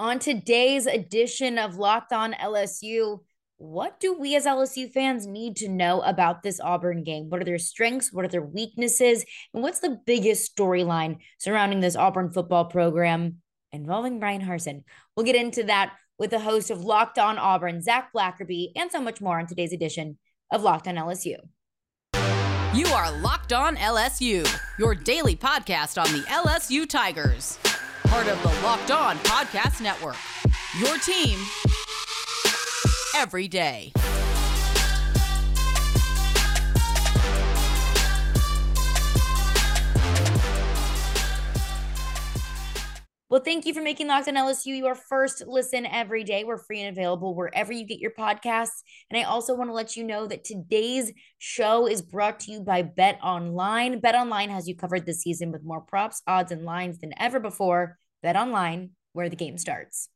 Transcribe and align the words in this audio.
On 0.00 0.18
today's 0.18 0.86
edition 0.86 1.56
of 1.56 1.76
Locked 1.76 2.12
On 2.12 2.32
LSU, 2.32 3.20
what 3.58 4.00
do 4.00 4.18
we 4.18 4.34
as 4.34 4.44
LSU 4.44 4.90
fans 4.90 5.24
need 5.24 5.54
to 5.58 5.68
know 5.68 6.00
about 6.00 6.42
this 6.42 6.58
Auburn 6.58 7.04
game? 7.04 7.30
What 7.30 7.40
are 7.40 7.44
their 7.44 7.60
strengths? 7.60 8.12
What 8.12 8.24
are 8.24 8.28
their 8.28 8.42
weaknesses? 8.42 9.24
And 9.52 9.62
what's 9.62 9.78
the 9.78 10.00
biggest 10.04 10.56
storyline 10.56 11.18
surrounding 11.38 11.78
this 11.78 11.94
Auburn 11.94 12.32
football 12.32 12.64
program 12.64 13.36
involving 13.70 14.18
Bryan 14.18 14.42
Harsin? 14.42 14.82
We'll 15.16 15.26
get 15.26 15.36
into 15.36 15.62
that 15.64 15.92
with 16.18 16.30
the 16.30 16.40
host 16.40 16.72
of 16.72 16.84
Locked 16.84 17.20
On 17.20 17.38
Auburn, 17.38 17.80
Zach 17.80 18.10
Blackerby, 18.12 18.72
and 18.74 18.90
so 18.90 19.00
much 19.00 19.20
more 19.20 19.38
on 19.38 19.46
today's 19.46 19.72
edition 19.72 20.18
of 20.50 20.62
Locked 20.62 20.88
On 20.88 20.96
LSU. 20.96 21.36
You 22.74 22.86
are 22.88 23.16
Locked 23.20 23.52
On 23.52 23.76
LSU, 23.76 24.44
your 24.76 24.96
daily 24.96 25.36
podcast 25.36 26.02
on 26.02 26.12
the 26.12 26.24
LSU 26.26 26.88
Tigers 26.88 27.60
part 28.14 28.28
of 28.28 28.40
the 28.44 28.62
Locked 28.62 28.92
On 28.92 29.16
Podcast 29.18 29.80
Network. 29.80 30.14
Your 30.78 30.96
team 30.98 31.36
every 33.16 33.48
day. 33.48 33.92
Well, 43.28 43.42
thank 43.42 43.66
you 43.66 43.74
for 43.74 43.82
making 43.82 44.06
Locked 44.06 44.28
On 44.28 44.34
LSU 44.34 44.78
your 44.78 44.94
first 44.94 45.42
listen 45.48 45.84
every 45.84 46.22
day. 46.22 46.44
We're 46.44 46.56
free 46.56 46.82
and 46.82 46.96
available 46.96 47.34
wherever 47.34 47.72
you 47.72 47.84
get 47.84 47.98
your 47.98 48.12
podcasts. 48.12 48.82
And 49.10 49.18
I 49.18 49.24
also 49.24 49.56
want 49.56 49.70
to 49.70 49.74
let 49.74 49.96
you 49.96 50.04
know 50.04 50.28
that 50.28 50.44
today's 50.44 51.10
show 51.38 51.88
is 51.88 52.00
brought 52.00 52.38
to 52.40 52.52
you 52.52 52.60
by 52.60 52.82
Bet 52.82 53.18
Online. 53.24 53.98
Bet 53.98 54.14
Online 54.14 54.50
has 54.50 54.68
you 54.68 54.76
covered 54.76 55.04
this 55.04 55.22
season 55.22 55.50
with 55.50 55.64
more 55.64 55.80
props, 55.80 56.22
odds, 56.28 56.52
and 56.52 56.64
lines 56.64 57.00
than 57.00 57.12
ever 57.18 57.40
before. 57.40 57.98
Bet 58.24 58.36
online, 58.36 58.92
where 59.12 59.28
the 59.28 59.36
game 59.36 59.58
starts. 59.58 60.08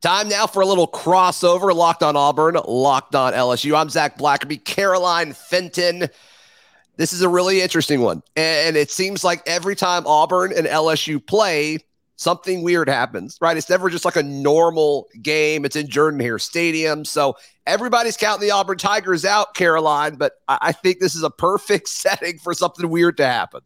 Time 0.00 0.28
now 0.28 0.46
for 0.46 0.62
a 0.62 0.66
little 0.66 0.86
crossover. 0.86 1.74
Locked 1.74 2.04
on 2.04 2.14
Auburn, 2.14 2.56
locked 2.68 3.16
on 3.16 3.32
LSU. 3.32 3.76
I'm 3.76 3.90
Zac 3.90 4.16
Blackerby, 4.16 4.64
Caroline 4.64 5.32
Fenton. 5.32 6.08
This 6.98 7.12
is 7.12 7.20
a 7.20 7.28
really 7.28 7.62
interesting 7.62 8.00
one. 8.00 8.22
And 8.36 8.76
it 8.76 8.92
seems 8.92 9.24
like 9.24 9.42
every 9.44 9.74
time 9.74 10.06
Auburn 10.06 10.52
and 10.56 10.68
LSU 10.68 11.26
play, 11.26 11.78
something 12.14 12.62
weird 12.62 12.88
happens, 12.88 13.36
right? 13.40 13.56
It's 13.56 13.68
never 13.68 13.90
just 13.90 14.04
like 14.04 14.14
a 14.14 14.22
normal 14.22 15.08
game. 15.20 15.64
It's 15.64 15.74
in 15.74 15.88
Jordan 15.88 16.20
Hare 16.20 16.38
Stadium. 16.38 17.04
So 17.04 17.36
everybody's 17.66 18.16
counting 18.16 18.46
the 18.46 18.52
Auburn 18.52 18.78
Tigers 18.78 19.24
out, 19.24 19.54
Caroline, 19.54 20.14
but 20.14 20.34
I 20.46 20.70
think 20.70 21.00
this 21.00 21.16
is 21.16 21.24
a 21.24 21.30
perfect 21.30 21.88
setting 21.88 22.38
for 22.38 22.54
something 22.54 22.88
weird 22.88 23.16
to 23.16 23.26
happen. 23.26 23.62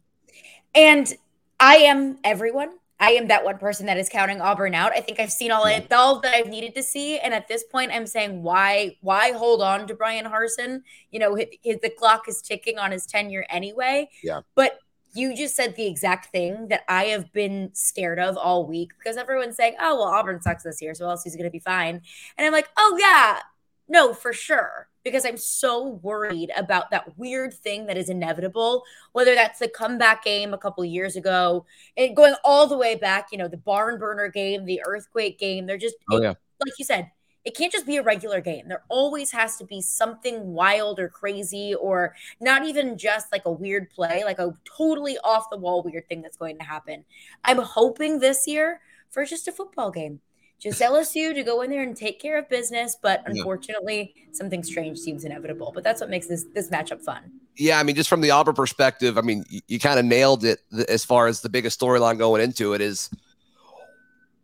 And 0.73 1.13
I 1.61 1.75
am 1.75 2.17
everyone. 2.23 2.71
I 2.99 3.11
am 3.11 3.27
that 3.27 3.45
one 3.45 3.59
person 3.59 3.85
that 3.85 3.97
is 3.97 4.09
counting 4.09 4.41
Auburn 4.41 4.73
out. 4.73 4.93
I 4.93 5.01
think 5.01 5.19
I've 5.19 5.31
seen 5.31 5.51
all 5.51 5.65
it, 5.65 5.93
all 5.93 6.19
that 6.21 6.33
I've 6.33 6.47
needed 6.47 6.73
to 6.75 6.83
see, 6.83 7.19
and 7.19 7.33
at 7.35 7.47
this 7.47 7.63
point, 7.63 7.91
I'm 7.93 8.07
saying 8.07 8.41
why 8.41 8.97
why 9.01 9.31
hold 9.31 9.61
on 9.61 9.87
to 9.87 9.93
Bryan 9.93 10.25
Harsin? 10.25 10.81
You 11.11 11.19
know, 11.19 11.35
his, 11.35 11.47
his, 11.63 11.77
the 11.81 11.89
clock 11.89 12.27
is 12.27 12.41
ticking 12.41 12.79
on 12.79 12.91
his 12.91 13.05
tenure 13.05 13.45
anyway. 13.49 14.09
Yeah. 14.23 14.41
But 14.55 14.79
you 15.13 15.35
just 15.35 15.55
said 15.55 15.75
the 15.75 15.85
exact 15.85 16.31
thing 16.31 16.67
that 16.69 16.83
I 16.87 17.05
have 17.05 17.31
been 17.31 17.69
scared 17.73 18.19
of 18.19 18.37
all 18.37 18.65
week 18.65 18.91
because 18.97 19.17
everyone's 19.17 19.55
saying, 19.55 19.75
"Oh 19.79 19.97
well, 19.97 20.07
Auburn 20.07 20.41
sucks 20.41 20.63
this 20.63 20.81
year, 20.81 20.95
so 20.95 21.07
else 21.07 21.23
he's 21.23 21.35
going 21.35 21.45
to 21.45 21.51
be 21.51 21.59
fine," 21.59 22.01
and 22.37 22.47
I'm 22.47 22.53
like, 22.53 22.69
"Oh 22.75 22.97
yeah, 22.99 23.39
no, 23.87 24.13
for 24.15 24.33
sure." 24.33 24.87
Because 25.03 25.25
I'm 25.25 25.37
so 25.37 25.99
worried 26.03 26.51
about 26.55 26.91
that 26.91 27.17
weird 27.17 27.53
thing 27.53 27.85
that 27.87 27.97
is 27.97 28.09
inevitable, 28.09 28.83
whether 29.13 29.35
that's 29.35 29.59
the 29.59 29.67
comeback 29.67 30.23
game 30.23 30.53
a 30.53 30.57
couple 30.57 30.83
years 30.85 31.15
ago 31.15 31.65
and 31.97 32.15
going 32.15 32.35
all 32.43 32.67
the 32.67 32.77
way 32.77 32.95
back, 32.95 33.27
you 33.31 33.37
know, 33.37 33.47
the 33.47 33.57
barn 33.57 33.99
burner 33.99 34.27
game, 34.29 34.65
the 34.65 34.81
earthquake 34.85 35.39
game. 35.39 35.65
They're 35.65 35.77
just, 35.77 35.95
oh, 36.09 36.21
yeah. 36.21 36.33
like 36.63 36.77
you 36.77 36.85
said, 36.85 37.11
it 37.43 37.57
can't 37.57 37.71
just 37.71 37.87
be 37.87 37.97
a 37.97 38.03
regular 38.03 38.39
game. 38.39 38.67
There 38.67 38.83
always 38.89 39.31
has 39.31 39.57
to 39.57 39.65
be 39.65 39.81
something 39.81 40.53
wild 40.53 40.99
or 40.99 41.09
crazy, 41.09 41.73
or 41.73 42.15
not 42.39 42.65
even 42.65 42.97
just 42.97 43.31
like 43.31 43.45
a 43.45 43.51
weird 43.51 43.89
play, 43.89 44.23
like 44.23 44.37
a 44.37 44.55
totally 44.77 45.17
off 45.23 45.49
the 45.49 45.57
wall 45.57 45.81
weird 45.81 46.07
thing 46.07 46.21
that's 46.21 46.37
going 46.37 46.57
to 46.59 46.63
happen. 46.63 47.03
I'm 47.43 47.57
hoping 47.57 48.19
this 48.19 48.45
year 48.45 48.81
for 49.09 49.25
just 49.25 49.47
a 49.47 49.51
football 49.51 49.89
game 49.89 50.21
just 50.61 50.79
LSU 50.79 51.33
to 51.33 51.43
go 51.43 51.61
in 51.61 51.71
there 51.71 51.81
and 51.81 51.97
take 51.97 52.19
care 52.19 52.37
of 52.37 52.47
business. 52.47 52.95
But 53.01 53.23
unfortunately, 53.25 54.13
yeah. 54.15 54.23
something 54.31 54.63
strange 54.63 54.99
seems 54.99 55.25
inevitable. 55.25 55.71
But 55.73 55.83
that's 55.83 56.01
what 56.01 56.09
makes 56.09 56.27
this 56.27 56.45
this 56.53 56.69
matchup 56.69 57.01
fun. 57.01 57.31
Yeah, 57.57 57.79
I 57.79 57.83
mean, 57.83 57.95
just 57.95 58.09
from 58.09 58.21
the 58.21 58.31
Auburn 58.31 58.55
perspective, 58.55 59.17
I 59.17 59.21
mean, 59.21 59.43
you, 59.49 59.61
you 59.67 59.79
kind 59.79 59.99
of 59.99 60.05
nailed 60.05 60.45
it 60.45 60.59
as 60.87 61.03
far 61.03 61.27
as 61.27 61.41
the 61.41 61.49
biggest 61.49 61.79
storyline 61.79 62.17
going 62.17 62.41
into 62.41 62.73
it 62.73 62.81
is 62.81 63.09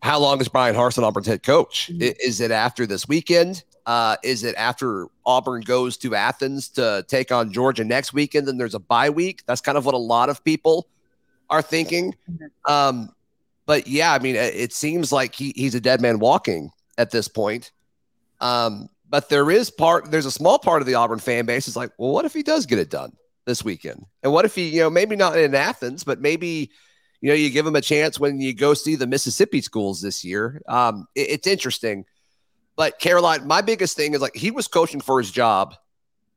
how 0.01 0.19
long 0.19 0.41
is 0.41 0.47
Bryan 0.47 0.75
Harsin 0.75 1.03
Auburn's 1.03 1.27
head 1.27 1.43
coach? 1.43 1.89
Mm-hmm. 1.91 2.15
Is 2.19 2.41
it 2.41 2.51
after 2.51 2.85
this 2.85 3.07
weekend? 3.07 3.63
Uh, 3.85 4.17
is 4.23 4.43
it 4.43 4.55
after 4.57 5.07
Auburn 5.25 5.61
goes 5.61 5.97
to 5.97 6.13
Athens 6.13 6.67
to 6.69 7.05
take 7.07 7.31
on 7.31 7.51
Georgia 7.51 7.83
next 7.83 8.13
weekend? 8.13 8.47
Then 8.47 8.57
there's 8.57 8.75
a 8.75 8.79
bye 8.79 9.09
week. 9.09 9.43
That's 9.45 9.61
kind 9.61 9.77
of 9.77 9.85
what 9.85 9.95
a 9.95 9.99
lot 9.99 10.29
of 10.29 10.43
people 10.43 10.87
are 11.49 11.61
thinking. 11.61 12.13
Mm-hmm. 12.29 12.71
Um, 12.73 13.15
but 13.67 13.85
yeah, 13.85 14.13
I 14.13 14.19
mean, 14.19 14.35
it 14.35 14.73
seems 14.73 15.11
like 15.11 15.35
he, 15.35 15.53
he's 15.55 15.75
a 15.75 15.81
dead 15.81 16.01
man 16.01 16.17
walking 16.19 16.71
at 16.97 17.11
this 17.11 17.27
point. 17.27 17.71
Um, 18.39 18.87
but 19.09 19.29
there 19.29 19.51
is 19.51 19.69
part, 19.69 20.09
there's 20.09 20.25
a 20.25 20.31
small 20.31 20.57
part 20.57 20.81
of 20.81 20.87
the 20.87 20.95
Auburn 20.95 21.19
fan 21.19 21.45
base 21.45 21.67
is 21.67 21.75
like, 21.75 21.91
well, 21.97 22.11
what 22.11 22.25
if 22.25 22.33
he 22.33 22.43
does 22.43 22.65
get 22.65 22.79
it 22.79 22.89
done 22.89 23.11
this 23.45 23.65
weekend? 23.65 24.05
And 24.23 24.31
what 24.31 24.45
if 24.45 24.55
he, 24.55 24.69
you 24.69 24.79
know, 24.79 24.89
maybe 24.89 25.17
not 25.17 25.37
in 25.37 25.53
Athens, 25.53 26.05
but 26.05 26.21
maybe, 26.21 26.71
you 27.19 27.29
know, 27.29 27.35
you 27.35 27.49
give 27.49 27.67
him 27.67 27.75
a 27.75 27.81
chance 27.81 28.17
when 28.19 28.39
you 28.39 28.53
go 28.53 28.73
see 28.73 28.95
the 28.95 29.05
Mississippi 29.05 29.59
schools 29.59 30.01
this 30.01 30.23
year. 30.23 30.61
Um, 30.67 31.05
it, 31.13 31.29
it's 31.31 31.47
interesting. 31.47 32.05
But 32.77 32.99
Caroline, 32.99 33.47
my 33.47 33.61
biggest 33.61 33.97
thing 33.97 34.13
is 34.13 34.21
like 34.21 34.35
he 34.35 34.49
was 34.51 34.69
coaching 34.69 35.01
for 35.01 35.19
his 35.19 35.29
job 35.29 35.75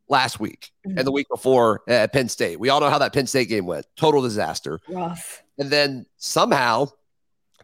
last 0.09 0.41
week 0.41 0.73
mm-hmm. 0.85 0.99
and 0.99 1.07
the 1.07 1.13
week 1.13 1.29
before 1.29 1.83
at 1.87 2.13
Penn 2.13 2.29
State. 2.29 2.59
We 2.59 2.71
all 2.71 2.81
know 2.81 2.91
how 2.91 2.99
that 2.99 3.13
Penn 3.13 3.29
State 3.29 3.49
game 3.49 3.67
went. 3.67 3.87
Total 3.95 4.21
disaster. 4.21 4.81
Rough. 4.89 5.45
And 5.59 5.71
then 5.71 6.07
somehow 6.17 6.89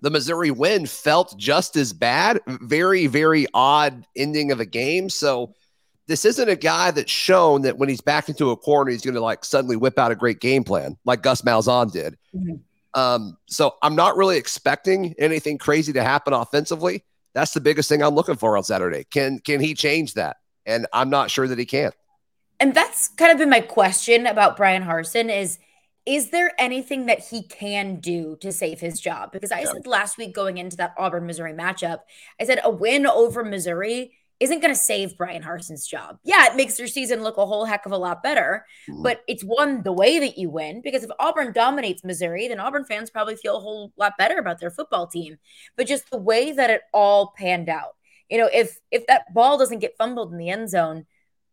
the 0.01 0.11
Missouri 0.11 0.51
win 0.51 0.87
felt 0.87 1.37
just 1.39 1.77
as 1.77 1.93
bad. 1.93 2.41
Very, 2.47 3.07
very 3.07 3.47
odd 3.55 4.07
ending 4.15 4.53
of 4.53 4.61
a 4.61 4.67
game. 4.67 5.09
So 5.09 5.55
this 6.07 6.25
isn't 6.25 6.49
a 6.49 6.57
guy 6.57 6.91
that's 6.91 7.11
shown 7.11 7.62
that 7.62 7.79
when 7.79 7.89
he's 7.89 8.01
back 8.01 8.29
into 8.29 8.51
a 8.51 8.56
corner, 8.56 8.91
he's 8.91 9.03
going 9.03 9.15
to 9.15 9.21
like 9.21 9.45
suddenly 9.45 9.77
whip 9.77 9.99
out 9.99 10.12
a 10.12 10.15
great 10.15 10.41
game 10.41 10.65
plan 10.65 10.97
like 11.05 11.23
Gus 11.23 11.43
Malzahn 11.43 11.91
did. 11.93 12.17
Mm-hmm. 12.35 12.56
Um, 12.95 13.37
so 13.47 13.75
I'm 13.83 13.95
not 13.95 14.17
really 14.17 14.39
expecting 14.39 15.15
anything 15.19 15.59
crazy 15.59 15.93
to 15.93 16.03
happen 16.03 16.33
offensively. 16.33 17.05
That's 17.35 17.53
the 17.53 17.61
biggest 17.61 17.89
thing 17.89 18.03
I'm 18.03 18.15
looking 18.15 18.37
for 18.37 18.56
on 18.56 18.65
Saturday. 18.65 19.05
Can 19.05 19.39
can 19.41 19.61
he 19.61 19.75
change 19.75 20.15
that? 20.15 20.39
And 20.65 20.87
I'm 20.93 21.11
not 21.11 21.31
sure 21.31 21.47
that 21.47 21.59
he 21.59 21.67
can. 21.67 21.93
And 22.59 22.75
that's 22.75 23.09
kind 23.09 23.31
of 23.31 23.39
been 23.39 23.51
my 23.51 23.61
question 23.61 24.27
about 24.27 24.56
Bryan 24.56 24.83
Harsin 24.83 25.31
is 25.31 25.59
is 26.06 26.31
there 26.31 26.53
anything 26.56 27.06
that 27.06 27.19
he 27.19 27.43
can 27.43 27.97
do 27.97 28.37
to 28.41 28.53
save 28.53 28.81
his 28.81 29.00
job? 29.00 29.33
Because 29.33 29.50
I 29.50 29.61
yeah. 29.61 29.72
said 29.72 29.87
last 29.87 30.17
week 30.17 30.34
going 30.34 30.59
into 30.59 30.77
that 30.77 30.94
Auburn 30.97 31.27
Missouri 31.27 31.53
matchup, 31.53 32.00
I 32.41 32.44
said 32.44 32.61
a 32.62 32.71
win 32.71 33.06
over 33.06 33.44
Missouri 33.44 34.12
isn't 34.39 34.61
going 34.61 34.72
to 34.72 34.78
save 34.78 35.17
Bryan 35.17 35.43
Harsin's 35.43 35.87
job. 35.87 36.19
Yeah, 36.22 36.47
it 36.47 36.56
makes 36.56 36.78
your 36.78 36.89
season 36.89 37.22
look 37.22 37.39
a 37.39 37.47
whole 37.47 37.65
heck 37.65 37.87
of 37.87 37.93
a 37.93 37.97
lot 37.97 38.22
better, 38.22 38.67
mm. 38.89 39.03
but 39.03 39.22
it's 39.27 39.43
one 39.43 39.83
the 39.83 39.93
way 39.93 40.19
that 40.19 40.37
you 40.37 40.50
win 40.50 40.83
because 40.83 41.03
if 41.03 41.11
Auburn 41.19 41.53
dominates 41.53 42.05
Missouri, 42.05 42.47
then 42.47 42.61
Auburn 42.61 42.84
fans 42.84 43.11
probably 43.11 43.37
feel 43.37 43.56
a 43.56 43.61
whole 43.61 43.93
lot 43.97 44.12
better 44.19 44.38
about 44.38 44.61
their 44.61 44.71
football 44.71 45.06
team. 45.06 45.38
But 45.77 45.87
just 45.87 46.11
the 46.11 46.19
way 46.19 46.53
that 46.53 46.71
it 46.71 46.83
all 46.93 47.33
panned 47.37 47.69
out. 47.69 47.97
You 48.28 48.38
know, 48.38 48.50
if 48.53 48.78
if 48.91 49.06
that 49.06 49.33
ball 49.33 49.56
doesn't 49.56 49.78
get 49.78 49.97
fumbled 49.97 50.33
in 50.33 50.38
the 50.38 50.50
end 50.50 50.69
zone, 50.69 51.06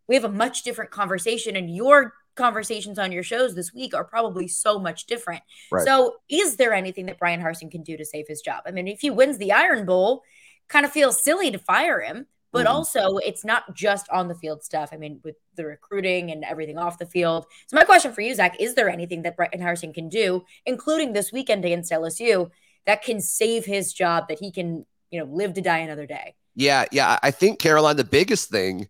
we 0.07 0.15
have 0.15 0.25
a 0.25 0.29
much 0.29 0.63
different 0.63 0.91
conversation 0.91 1.55
and 1.55 1.73
your 1.73 2.13
conversations 2.35 2.99
on 2.99 3.11
your 3.11 3.23
shows 3.23 3.55
this 3.55 3.73
week 3.73 3.93
are 3.93 4.03
probably 4.03 4.47
so 4.47 4.79
much 4.79 5.05
different. 5.05 5.41
Right. 5.71 5.85
So, 5.85 6.15
is 6.29 6.55
there 6.55 6.73
anything 6.73 7.05
that 7.07 7.19
Bryan 7.19 7.41
Harsin 7.41 7.71
can 7.71 7.83
do 7.83 7.97
to 7.97 8.05
save 8.05 8.27
his 8.27 8.41
job? 8.41 8.63
I 8.65 8.71
mean, 8.71 8.87
if 8.87 9.01
he 9.01 9.09
wins 9.09 9.37
the 9.37 9.51
Iron 9.51 9.85
Bowl, 9.85 10.23
kind 10.67 10.85
of 10.85 10.91
feels 10.91 11.21
silly 11.21 11.51
to 11.51 11.57
fire 11.57 12.01
him, 12.01 12.25
but 12.51 12.65
mm-hmm. 12.65 12.75
also 12.75 13.17
it's 13.17 13.45
not 13.45 13.75
just 13.75 14.09
on 14.09 14.27
the 14.27 14.35
field 14.35 14.63
stuff. 14.63 14.89
I 14.91 14.97
mean, 14.97 15.19
with 15.23 15.35
the 15.55 15.65
recruiting 15.65 16.31
and 16.31 16.43
everything 16.43 16.77
off 16.77 16.97
the 16.97 17.05
field. 17.05 17.45
So, 17.67 17.75
my 17.75 17.83
question 17.83 18.13
for 18.13 18.21
you, 18.21 18.33
Zach, 18.33 18.59
is 18.59 18.75
there 18.75 18.89
anything 18.89 19.23
that 19.23 19.37
Bryan 19.37 19.59
Harsin 19.59 19.93
can 19.93 20.09
do, 20.09 20.43
including 20.65 21.13
this 21.13 21.31
weekend 21.31 21.65
against 21.65 21.91
LSU, 21.91 22.49
that 22.85 23.03
can 23.03 23.21
save 23.21 23.65
his 23.65 23.93
job, 23.93 24.27
that 24.29 24.39
he 24.39 24.51
can, 24.51 24.85
you 25.11 25.19
know, 25.19 25.25
live 25.25 25.53
to 25.53 25.61
die 25.61 25.79
another 25.79 26.05
day? 26.05 26.35
Yeah, 26.55 26.85
yeah. 26.91 27.17
I 27.23 27.31
think 27.31 27.59
Caroline, 27.59 27.95
the 27.95 28.03
biggest 28.03 28.49
thing 28.49 28.87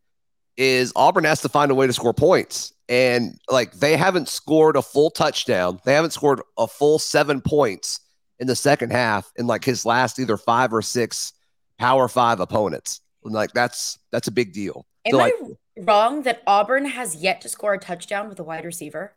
is 0.58 0.92
Auburn 0.96 1.24
has 1.24 1.42
to 1.42 1.50
find 1.50 1.72
a 1.72 1.76
way 1.76 1.88
to 1.88 1.94
score 1.94 2.14
points. 2.14 2.73
And 2.90 3.40
like 3.50 3.74
they 3.74 3.96
haven't 3.96 4.28
scored 4.28 4.76
a 4.76 4.82
full 4.82 5.10
touchdown. 5.10 5.80
They 5.86 5.94
haven't 5.94 6.12
scored 6.12 6.42
a 6.58 6.68
full 6.68 7.00
seven 7.00 7.42
points 7.42 8.00
in 8.40 8.48
the 8.48 8.56
second 8.56 8.92
half 8.92 9.32
in 9.38 9.48
like 9.48 9.64
his 9.64 9.86
last 9.86 10.20
either 10.20 10.38
five 10.38 10.74
or 10.74 10.82
six 10.82 11.34
power 11.80 12.08
five 12.08 12.40
opponents. 12.40 13.02
And 13.24 13.34
like 13.34 13.54
that's 13.54 13.98
that's 14.12 14.28
a 14.28 14.32
big 14.32 14.54
deal. 14.54 14.86
Am 15.06 15.12
so, 15.12 15.18
like, 15.18 15.34
I 15.42 15.82
wrong 15.82 16.24
that 16.24 16.44
Auburn 16.46 16.86
has 16.86 17.16
yet 17.16 17.42
to 17.42 17.50
score 17.50 17.74
a 17.74 17.80
touchdown 17.80 18.28
with 18.28 18.40
a 18.40 18.44
wide 18.44 18.66
receiver? 18.66 19.16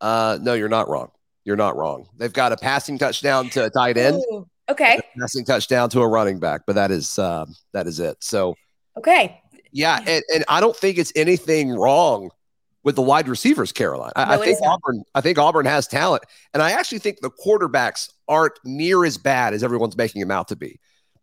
Uh 0.00 0.38
no, 0.40 0.54
you're 0.54 0.68
not 0.68 0.88
wrong. 0.88 1.10
You're 1.44 1.56
not 1.56 1.76
wrong. 1.76 2.08
They've 2.16 2.32
got 2.32 2.52
a 2.52 2.56
passing 2.56 2.98
touchdown 2.98 3.50
to 3.50 3.66
a 3.66 3.70
tight 3.70 3.98
end. 3.98 4.22
Ooh. 4.32 4.46
Okay. 4.68 5.00
Passing 5.18 5.44
touchdown 5.44 5.90
to 5.90 6.00
a 6.00 6.08
running 6.08 6.38
back, 6.38 6.62
but 6.66 6.74
that 6.76 6.90
is 6.90 7.18
uh, 7.18 7.46
that 7.72 7.86
is 7.86 8.00
it. 8.00 8.16
So 8.20 8.54
okay. 8.96 9.40
Yeah, 9.72 9.98
and, 10.06 10.22
and 10.34 10.44
I 10.48 10.60
don't 10.60 10.76
think 10.76 10.98
it's 10.98 11.12
anything 11.16 11.70
wrong 11.70 12.30
with 12.84 12.96
the 12.96 13.02
wide 13.02 13.28
receivers, 13.28 13.72
Caroline. 13.72 14.12
I, 14.16 14.24
No, 14.24 14.42
I 14.42 14.44
think. 14.44 14.58
Auburn. 14.62 15.04
I 15.14 15.20
think 15.20 15.38
Auburn 15.38 15.66
has 15.66 15.86
talent, 15.86 16.24
and 16.52 16.62
I 16.62 16.72
actually 16.72 16.98
think 16.98 17.20
the 17.20 17.30
quarterbacks 17.30 18.10
aren't 18.28 18.54
near 18.64 19.04
as 19.04 19.18
bad 19.18 19.54
as 19.54 19.62
everyone's 19.62 19.96
making 19.96 20.20
them 20.20 20.30
out 20.30 20.48
to 20.48 20.56
be. 20.56 20.80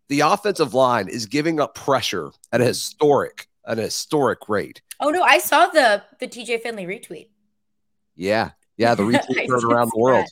The 0.08 0.20
offensive 0.20 0.74
line 0.74 1.08
is 1.08 1.26
giving 1.26 1.60
up 1.60 1.74
pressure 1.74 2.30
at 2.52 2.60
a 2.60 2.64
historic, 2.64 3.46
at 3.66 3.78
a 3.78 3.82
historic 3.82 4.48
rate. 4.48 4.82
Oh 4.98 5.10
no, 5.10 5.22
I 5.22 5.38
saw 5.38 5.66
the 5.66 6.02
the 6.18 6.26
TJ 6.26 6.62
Finley 6.62 6.86
retweet. 6.86 7.28
Yeah, 8.16 8.50
yeah. 8.76 8.94
The 8.94 9.02
retweet 9.04 9.48
heard 9.48 9.64
around 9.64 9.90
the 9.92 9.98
world. 9.98 10.24
that. 10.24 10.30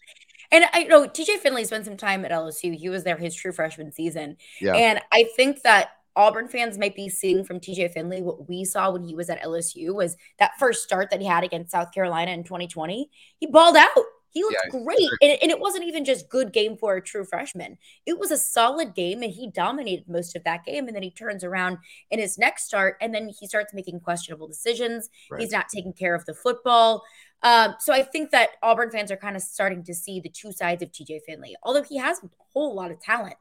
And 0.50 0.64
I 0.72 0.84
know 0.84 1.06
TJ 1.06 1.38
Finley 1.38 1.64
spent 1.64 1.84
some 1.84 1.96
time 1.96 2.25
at 2.25 2.30
LSU. 2.30 2.75
He 2.75 2.88
was 2.88 3.04
there 3.04 3.16
his 3.16 3.34
true 3.34 3.52
freshman 3.52 3.92
season. 3.92 4.38
Yeah. 4.60 4.75
And 4.75 5.00
I 5.12 5.26
think 5.36 5.62
that 5.62 5.90
Auburn 6.16 6.49
fans 6.49 6.78
might 6.78 6.96
be 6.96 7.08
seeing 7.08 7.44
from 7.44 7.60
TJ 7.60 7.93
Finley 7.93 8.22
what 8.22 8.49
we 8.49 8.64
saw 8.64 8.90
when 8.90 9.05
he 9.05 9.14
was 9.14 9.31
at 9.31 9.43
LSU 9.43 9.94
was 9.94 10.16
that 10.38 10.58
first 10.58 10.82
start 10.82 11.10
that 11.10 11.20
he 11.20 11.26
had 11.26 11.44
against 11.44 11.72
South 11.72 11.93
Carolina 11.93 12.32
in 12.32 12.44
2020. 12.44 13.08
He 13.38 13.46
balled 13.46 13.76
out. 13.76 14.05
He 14.31 14.43
looked 14.43 14.56
Yeah, 14.64 14.81
great. 14.82 15.08
And, 15.22 15.38
and 15.43 15.50
it 15.50 15.58
wasn't 15.58 15.84
even 15.84 16.05
just 16.05 16.28
good 16.28 16.52
game 16.52 16.76
for 16.76 16.96
a 16.96 17.02
true 17.02 17.25
freshman. 17.25 17.78
It 18.05 18.19
was 18.19 18.31
a 18.31 18.38
solid 18.38 18.94
game 18.94 19.22
and 19.22 19.32
he 19.32 19.50
dominated 19.50 20.08
most 20.08 20.37
of 20.37 20.44
that 20.44 20.64
game. 20.64 20.87
And 20.87 20.94
then 20.94 21.02
he 21.02 21.10
turns 21.10 21.44
around 21.44 21.78
in 22.11 22.19
his 22.19 22.37
next 22.37 22.64
start 22.64 22.96
and 23.00 23.14
then 23.14 23.28
he 23.28 23.46
starts 23.46 23.72
making 23.72 24.00
questionable 24.00 24.46
decisions. 24.46 25.08
Right. 25.31 25.40
He's 25.40 25.52
not 25.52 25.69
taking 25.75 25.93
care 25.93 26.14
of 26.14 26.25
the 26.26 26.34
football. 26.34 27.04
Um, 27.43 27.76
so 27.78 27.93
I 27.93 28.02
think 28.02 28.31
that 28.32 28.50
Auburn 28.62 28.90
fans 28.90 29.11
are 29.11 29.16
kind 29.16 29.37
of 29.37 29.43
starting 29.43 29.82
to 29.84 29.94
see 29.94 30.20
the 30.20 30.28
two 30.28 30.52
sides 30.52 30.82
of 30.82 30.93
TJ 30.93 31.20
Finley. 31.26 31.56
Although 31.62 31.84
he 31.84 31.96
has 31.96 32.19
a 32.19 32.28
whole 32.52 32.75
lot 32.75 32.90
of 32.90 33.00
talent, 33.00 33.37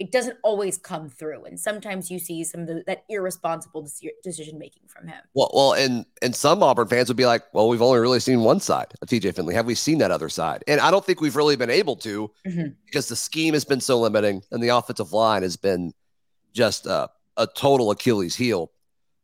it 0.00 0.10
doesn't 0.10 0.38
always 0.42 0.78
come 0.78 1.08
through, 1.10 1.44
and 1.44 1.60
sometimes 1.60 2.10
you 2.10 2.18
see 2.18 2.42
some 2.42 2.62
of 2.62 2.66
the, 2.66 2.82
that 2.86 3.04
irresponsible 3.10 3.86
decision 4.24 4.58
making 4.58 4.82
from 4.88 5.06
him. 5.06 5.20
Well, 5.34 5.50
well, 5.54 5.74
and 5.74 6.06
and 6.22 6.34
some 6.34 6.62
Auburn 6.62 6.88
fans 6.88 7.08
would 7.08 7.16
be 7.18 7.26
like, 7.26 7.42
"Well, 7.52 7.68
we've 7.68 7.82
only 7.82 8.00
really 8.00 8.18
seen 8.18 8.40
one 8.40 8.60
side 8.60 8.94
of 9.02 9.08
TJ 9.08 9.34
Finley. 9.34 9.54
Have 9.54 9.66
we 9.66 9.74
seen 9.74 9.98
that 9.98 10.10
other 10.10 10.30
side?" 10.30 10.64
And 10.66 10.80
I 10.80 10.90
don't 10.90 11.04
think 11.04 11.20
we've 11.20 11.36
really 11.36 11.54
been 11.54 11.70
able 11.70 11.96
to 11.96 12.30
Mhm. 12.46 12.74
because 12.86 13.08
the 13.08 13.14
scheme 13.16 13.52
has 13.54 13.64
been 13.64 13.80
so 13.80 14.00
limiting, 14.00 14.42
and 14.50 14.62
the 14.62 14.70
offensive 14.70 15.12
line 15.12 15.42
has 15.42 15.56
been 15.56 15.92
just 16.54 16.86
a, 16.86 17.08
a 17.36 17.46
total 17.46 17.90
Achilles 17.90 18.34
heel 18.34 18.72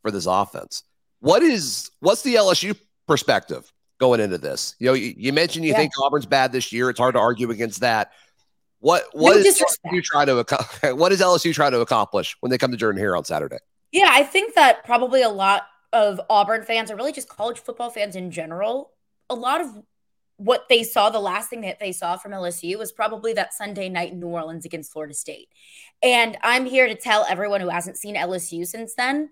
for 0.02 0.10
this 0.10 0.26
offense. 0.26 0.82
What 1.20 1.42
is 1.42 1.90
what's 2.00 2.20
the 2.22 2.34
LSU 2.34 2.76
perspective 3.08 3.72
going 3.98 4.20
into 4.20 4.36
this? 4.36 4.74
You 4.78 4.88
know, 4.88 4.92
you, 4.92 5.14
you 5.16 5.32
mentioned 5.32 5.64
you 5.64 5.70
Yeah. 5.70 5.78
think 5.78 5.92
Auburn's 6.02 6.26
bad 6.26 6.52
this 6.52 6.70
year. 6.70 6.90
It's 6.90 7.00
hard 7.00 7.14
to 7.14 7.20
argue 7.20 7.50
against 7.50 7.80
that. 7.80 8.12
What 8.86 9.02
what 9.14 9.34
No 9.34 9.40
is. 9.40 9.60
LSU 9.60 10.00
trying 10.04 10.26
to 10.28 10.94
what 10.94 11.10
is 11.10 11.20
LSU 11.20 11.52
trying 11.52 11.72
to 11.72 11.80
accomplish 11.80 12.36
when 12.38 12.50
they 12.50 12.58
come 12.58 12.70
to 12.70 12.76
Jordan 12.76 13.00
Hare 13.00 13.16
on 13.16 13.24
Saturday? 13.24 13.58
Yeah, 13.90 14.10
I 14.12 14.22
think 14.22 14.54
that 14.54 14.84
probably 14.84 15.22
a 15.22 15.28
lot 15.28 15.64
of 15.92 16.20
Auburn 16.30 16.62
fans, 16.62 16.88
or 16.88 16.94
really 16.94 17.10
just 17.10 17.28
college 17.28 17.58
football 17.58 17.90
fans 17.90 18.14
in 18.14 18.30
general, 18.30 18.92
a 19.28 19.34
lot 19.34 19.60
of 19.60 19.82
what 20.36 20.68
they 20.68 20.84
saw, 20.84 21.10
the 21.10 21.18
last 21.18 21.50
thing 21.50 21.62
that 21.62 21.80
they 21.80 21.90
saw 21.90 22.16
from 22.16 22.30
LSU 22.30 22.78
was 22.78 22.92
probably 22.92 23.32
that 23.32 23.54
Sunday 23.54 23.88
night 23.88 24.12
in 24.12 24.20
New 24.20 24.28
Orleans 24.28 24.64
against 24.64 24.92
Florida 24.92 25.14
State. 25.14 25.48
And 26.00 26.38
I'm 26.44 26.64
here 26.64 26.86
to 26.86 26.94
tell 26.94 27.26
everyone 27.28 27.62
who 27.62 27.70
hasn't 27.70 27.96
seen 27.96 28.14
LSU 28.14 28.64
since 28.64 28.94
then 28.94 29.30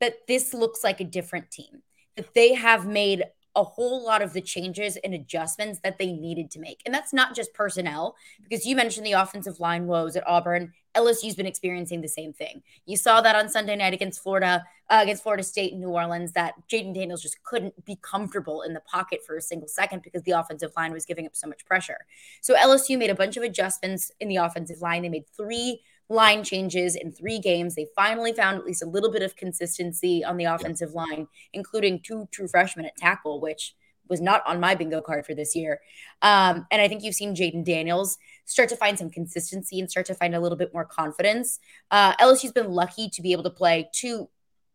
that 0.00 0.14
this 0.26 0.54
looks 0.54 0.82
like 0.82 1.00
a 1.00 1.04
different 1.04 1.50
team, 1.50 1.82
that 2.16 2.32
they 2.32 2.54
have 2.54 2.86
made 2.86 3.24
a 3.56 3.62
whole 3.62 4.04
lot 4.04 4.22
of 4.22 4.32
the 4.32 4.40
changes 4.40 4.96
and 5.04 5.14
adjustments 5.14 5.80
that 5.84 5.98
they 5.98 6.12
needed 6.12 6.50
to 6.50 6.58
make. 6.58 6.82
And 6.84 6.94
that's 6.94 7.12
not 7.12 7.34
just 7.34 7.54
personnel, 7.54 8.16
because 8.42 8.66
you 8.66 8.74
mentioned 8.74 9.06
the 9.06 9.12
offensive 9.12 9.60
line 9.60 9.86
woes 9.86 10.16
at 10.16 10.26
Auburn. 10.26 10.72
LSU's 10.96 11.34
been 11.34 11.46
experiencing 11.46 12.00
the 12.00 12.08
same 12.08 12.32
thing. 12.32 12.62
You 12.86 12.96
saw 12.96 13.20
that 13.20 13.34
on 13.34 13.48
Sunday 13.48 13.76
night 13.76 13.94
against 13.94 14.22
Florida, 14.22 14.64
uh, 14.88 15.00
against 15.02 15.22
Florida 15.22 15.42
State 15.42 15.72
in 15.72 15.80
New 15.80 15.88
Orleans, 15.88 16.32
that 16.32 16.54
Jayden 16.68 16.94
Daniels 16.94 17.22
just 17.22 17.42
couldn't 17.42 17.84
be 17.84 17.98
comfortable 18.00 18.62
in 18.62 18.74
the 18.74 18.80
pocket 18.80 19.20
for 19.26 19.36
a 19.36 19.42
single 19.42 19.68
second 19.68 20.02
because 20.02 20.22
the 20.22 20.32
offensive 20.32 20.72
line 20.76 20.92
was 20.92 21.04
giving 21.04 21.26
up 21.26 21.34
so 21.34 21.48
much 21.48 21.64
pressure. 21.64 22.06
So 22.40 22.54
LSU 22.54 22.96
made 22.98 23.10
a 23.10 23.14
bunch 23.14 23.36
of 23.36 23.42
adjustments 23.42 24.12
in 24.20 24.28
the 24.28 24.36
offensive 24.36 24.80
line. 24.80 25.02
They 25.02 25.08
made 25.08 25.26
three 25.36 25.80
line 26.08 26.44
changes 26.44 26.96
in 26.96 27.12
three 27.12 27.38
games. 27.38 27.74
They 27.74 27.86
finally 27.96 28.32
found 28.32 28.58
at 28.58 28.64
least 28.64 28.82
a 28.82 28.88
little 28.88 29.10
bit 29.10 29.22
of 29.22 29.36
consistency 29.36 30.24
on 30.24 30.36
the 30.36 30.44
offensive 30.44 30.92
line, 30.92 31.28
including 31.52 32.00
two 32.00 32.28
true 32.30 32.48
freshmen 32.48 32.86
at 32.86 32.96
tackle, 32.96 33.40
which 33.40 33.74
was 34.08 34.20
not 34.20 34.42
on 34.46 34.60
my 34.60 34.74
bingo 34.74 35.00
card 35.00 35.24
for 35.24 35.34
this 35.34 35.56
year. 35.56 35.80
Um, 36.22 36.66
and 36.70 36.82
I 36.82 36.88
think 36.88 37.02
you've 37.02 37.14
seen 37.14 37.34
Jayden 37.34 37.64
Daniels 37.64 38.18
start 38.44 38.68
to 38.68 38.76
find 38.76 38.98
some 38.98 39.10
consistency 39.10 39.80
and 39.80 39.90
start 39.90 40.06
to 40.06 40.14
find 40.14 40.34
a 40.34 40.40
little 40.40 40.58
bit 40.58 40.74
more 40.74 40.84
confidence. 40.84 41.58
Uh, 41.90 42.14
LSU's 42.16 42.52
been 42.52 42.70
lucky 42.70 43.08
to 43.08 43.22
be 43.22 43.32
able 43.32 43.44
to 43.44 43.50
play 43.50 43.88
two 43.94 44.28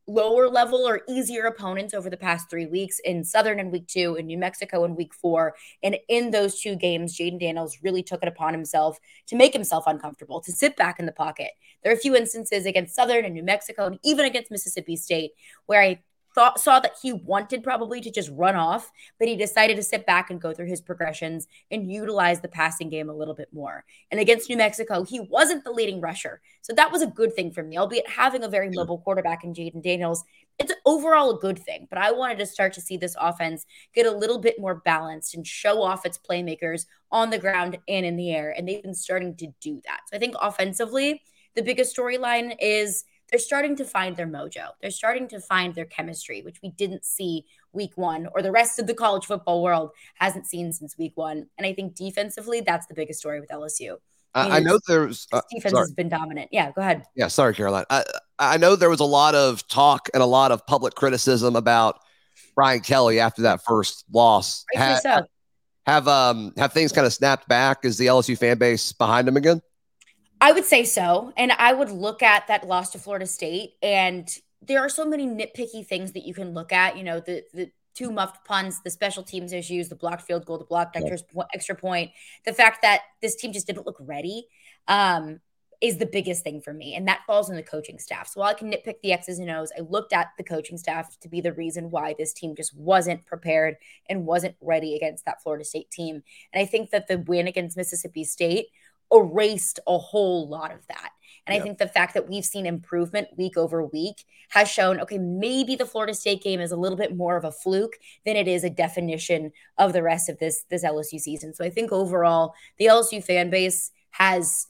lower 0.10 0.50
level 0.50 0.80
or 0.80 1.02
easier 1.08 1.46
opponents 1.46 1.94
over 1.94 2.10
the 2.10 2.18
past 2.18 2.50
three 2.50 2.66
weeks 2.66 3.00
in 3.00 3.24
Southern 3.24 3.60
in 3.60 3.72
week 3.72 3.88
two, 3.88 4.16
in 4.16 4.26
New 4.26 4.38
Mexico 4.38 4.84
in 4.84 4.96
week 4.96 5.14
four. 5.14 5.56
And 5.84 5.98
in 6.10 6.32
those 6.32 6.60
two 6.60 6.76
games, 6.76 7.18
Jayden 7.18 7.40
Daniels 7.40 7.78
really 7.84 8.04
took 8.04 8.24
it 8.24 8.28
upon 8.28 8.54
himself 8.54 8.98
to 9.28 9.36
make 9.36 9.54
himself 9.54 9.86
uncomfortable, 9.88 10.42
to 10.42 10.52
sit 10.52 10.76
back 10.76 11.00
in 11.00 11.06
the 11.06 11.12
pocket. 11.12 11.52
There 11.84 11.94
are 11.94 11.96
a 11.96 12.00
few 12.00 12.16
instances 12.16 12.66
against 12.66 12.96
Southern 12.96 13.24
and 13.24 13.34
New 13.34 13.44
Mexico 13.44 13.86
and 13.86 14.00
even 14.04 14.26
against 14.26 14.52
Mississippi 14.52 14.96
State 14.96 15.32
where 15.68 15.82
I 15.82 16.02
thought 16.36 16.60
saw 16.60 16.80
that 16.80 16.96
he 17.02 17.14
wanted 17.14 17.64
probably 17.64 18.02
to 18.02 18.12
just 18.12 18.30
run 18.34 18.56
off, 18.56 18.92
but 19.18 19.28
he 19.28 19.36
decided 19.36 19.76
to 19.76 19.84
sit 19.84 20.06
back 20.06 20.30
and 20.30 20.42
go 20.42 20.54
through 20.54 20.68
his 20.68 20.82
progressions 20.82 21.48
and 21.72 21.92
utilize 21.92 22.42
the 22.42 22.48
passing 22.48 22.90
game 22.90 23.10
a 23.10 23.14
little 23.14 23.34
bit 23.34 23.50
more. 23.52 23.84
And 24.12 24.20
against 24.20 24.50
New 24.50 24.58
Mexico, 24.58 25.04
he 25.04 25.20
wasn't 25.20 25.64
the 25.64 25.72
leading 25.72 26.02
rusher. 26.02 26.42
So 26.62 26.74
that 26.74 26.92
was 26.92 27.02
a 27.02 27.08
good 27.08 27.34
thing 27.34 27.52
for 27.52 27.64
me, 27.64 27.78
albeit 27.78 28.08
having 28.08 28.44
a 28.44 28.50
very 28.50 28.70
mobile 28.70 29.00
quarterback 29.00 29.44
in 29.44 29.54
Jayden 29.54 29.84
Daniels. 29.84 30.24
It's 30.60 30.74
overall 30.86 31.38
a 31.38 31.40
good 31.40 31.58
thing, 31.58 31.88
but 31.90 32.00
I 32.00 32.12
wanted 32.12 32.38
to 32.40 32.46
start 32.46 32.74
to 32.74 32.82
see 32.82 32.98
this 32.98 33.16
offense 33.20 33.66
get 33.94 34.06
a 34.06 34.12
little 34.12 34.40
bit 34.40 34.60
more 34.60 34.76
balanced 34.76 35.36
and 35.36 35.48
show 35.48 35.82
off 35.82 36.06
its 36.06 36.18
playmakers 36.18 36.86
on 37.12 37.30
the 37.30 37.40
ground 37.40 37.78
and 37.88 38.06
in 38.06 38.18
the 38.18 38.32
air. 38.32 38.54
And 38.56 38.68
they've 38.68 38.84
been 38.84 38.94
starting 38.94 39.36
to 39.38 39.48
do 39.62 39.82
that. 39.86 40.02
So 40.08 40.18
I 40.18 40.20
think 40.20 40.36
offensively, 40.42 41.22
the 41.56 41.64
biggest 41.64 41.96
storyline 41.96 42.56
is 42.60 43.06
they're 43.30 43.40
starting 43.40 43.76
to 43.78 43.86
find 43.86 44.16
their 44.16 44.28
mojo. 44.28 44.70
They're 44.82 44.92
starting 44.92 45.28
to 45.30 45.40
find 45.40 45.76
their 45.76 45.86
chemistry, 45.86 46.42
which 46.42 46.62
we 46.62 46.72
didn't 46.72 47.06
see 47.06 47.46
week 47.74 47.92
one, 47.96 48.28
or 48.34 48.42
the 48.42 48.52
rest 48.52 48.80
of 48.80 48.88
the 48.88 48.94
college 48.94 49.26
football 49.26 49.62
world 49.62 49.92
hasn't 50.16 50.48
seen 50.48 50.74
since 50.74 50.98
week 50.98 51.14
one. 51.16 51.48
And 51.58 51.66
I 51.66 51.74
think 51.74 51.96
defensively, 51.96 52.62
that's 52.62 52.88
the 52.88 52.94
biggest 52.94 53.20
story 53.20 53.40
with 53.40 53.50
LSU. 53.50 53.98
I, 54.36 54.58
I 54.58 54.60
know 54.60 54.80
there's 54.88 55.28
uh, 55.32 55.42
defense 55.52 55.72
sorry. 55.72 55.84
has 55.84 55.92
been 55.92 56.10
dominant. 56.10 56.50
Yeah, 56.52 56.72
go 56.72 56.82
ahead. 56.82 57.04
Yeah, 57.16 57.28
sorry, 57.28 57.56
Caroline. 57.56 57.86
I 57.90 58.04
I 58.38 58.58
know 58.58 58.76
there 58.76 58.90
was 58.90 59.00
a 59.00 59.06
lot 59.06 59.36
of 59.36 59.68
talk 59.68 60.10
and 60.14 60.22
a 60.22 60.26
lot 60.26 60.52
of 60.52 60.66
public 60.68 60.94
criticism 60.94 61.56
about 61.56 62.00
Brian 62.56 62.82
Kelly 62.82 63.20
after 63.20 63.44
that 63.44 63.64
first 63.66 64.06
loss. 64.12 64.66
Ha- 64.76 65.00
so. 65.02 65.24
have 65.88 66.08
um 66.08 66.54
have 66.58 66.74
things 66.74 66.92
kind 66.92 67.08
of 67.08 67.14
snapped 67.14 67.48
back? 67.48 67.86
Is 67.86 67.98
the 67.98 68.06
LSU 68.06 68.38
fan 68.38 68.60
base 68.60 68.94
behind 68.94 69.28
him 69.28 69.36
again? 69.36 69.62
I 70.42 70.52
would 70.52 70.66
say 70.66 70.84
so. 70.86 71.34
And 71.38 71.52
I 71.52 71.74
would 71.74 71.92
look 71.92 72.24
at 72.24 72.48
that 72.48 72.68
loss 72.68 72.92
to 72.92 73.00
Florida 73.00 73.26
State. 73.26 73.74
And 73.84 74.30
there 74.62 74.80
are 74.80 74.90
so 74.90 75.06
many 75.06 75.28
nitpicky 75.28 75.86
things 75.86 76.14
that 76.14 76.26
you 76.26 76.34
can 76.34 76.54
look 76.54 76.72
at. 76.72 76.98
You 76.98 77.04
know, 77.04 77.20
the 77.20 77.44
the 77.54 77.72
two 77.96 78.12
muffed 78.12 78.46
punts, 78.46 78.80
the 78.82 78.90
special 78.90 79.24
teams 79.24 79.52
issues, 79.52 79.90
the 79.90 79.96
blocked 79.96 80.22
field 80.22 80.46
goal, 80.46 80.58
the 80.58 80.64
blocked 80.64 80.96
Yeah. 80.96 81.08
extra, 81.12 81.28
po- 81.34 81.48
extra 81.54 81.76
point, 81.76 82.12
the 82.46 82.54
fact 82.54 82.82
that 82.84 83.02
this 83.22 83.36
team 83.36 83.52
just 83.52 83.68
didn't 83.68 83.86
look 83.86 83.98
ready 84.00 84.48
um, 84.88 85.42
is 85.82 85.98
the 85.98 86.06
biggest 86.06 86.44
thing 86.44 86.62
for 86.62 86.72
me. 86.72 86.96
And 86.96 87.08
that 87.10 87.22
falls 87.26 87.50
on 87.50 87.56
the 87.58 87.64
coaching 87.64 88.00
staff. 88.00 88.28
So 88.30 88.40
while 88.40 88.50
I 88.50 88.54
can 88.54 88.72
nitpick 88.72 89.02
the 89.02 89.12
X's 89.12 89.40
and 89.40 89.50
O's, 89.50 89.72
I 89.78 89.82
looked 89.82 90.14
at 90.14 90.28
the 90.38 90.44
coaching 90.46 90.78
staff 90.78 91.20
to 91.20 91.28
be 91.28 91.42
the 91.42 91.52
reason 91.54 91.90
why 91.90 92.16
this 92.18 92.32
team 92.32 92.56
just 92.56 92.74
wasn't 92.76 93.26
prepared 93.26 93.76
and 94.08 94.26
wasn't 94.26 94.56
ready 94.62 94.96
against 94.96 95.26
that 95.26 95.42
Florida 95.42 95.66
State 95.66 95.90
team. 95.92 96.24
And 96.54 96.62
I 96.62 96.66
think 96.66 96.92
that 96.92 97.08
the 97.08 97.18
win 97.18 97.48
against 97.48 97.76
Mississippi 97.76 98.24
State 98.24 98.68
erased 99.12 99.80
a 99.88 99.98
whole 99.98 100.48
lot 100.48 100.72
of 100.72 100.86
that. 100.88 101.12
And. 101.48 101.60
I 101.60 101.64
think 101.64 101.78
the 101.78 101.88
fact 101.88 102.14
that 102.14 102.30
we've 102.30 102.46
seen 102.46 102.66
improvement 102.66 103.30
week 103.38 103.58
over 103.58 103.84
week 103.84 104.24
has 104.50 104.70
shown 104.70 105.00
okay, 105.02 105.18
maybe 105.18 105.76
the 105.76 105.86
Florida 105.86 106.14
State 106.14 106.44
game 106.44 106.60
is 106.60 106.72
a 106.72 106.78
little 106.78 106.98
bit 106.98 107.16
more 107.16 107.38
of 107.38 107.44
a 107.44 107.52
fluke 107.52 107.98
than 108.26 108.36
it 108.36 108.48
is 108.48 108.64
a 108.64 108.70
definition 108.70 109.52
of 109.78 109.94
the 109.94 110.04
rest 110.04 110.30
of 110.30 110.38
this 110.40 110.66
this 110.70 110.84
LSU 110.84 111.20
season. 111.20 111.54
So 111.54 111.66
I 111.66 111.70
think 111.70 111.92
overall 111.92 112.54
the 112.78 112.86
LSU 112.86 113.24
fan 113.24 113.50
base 113.50 113.92
has 114.12 114.68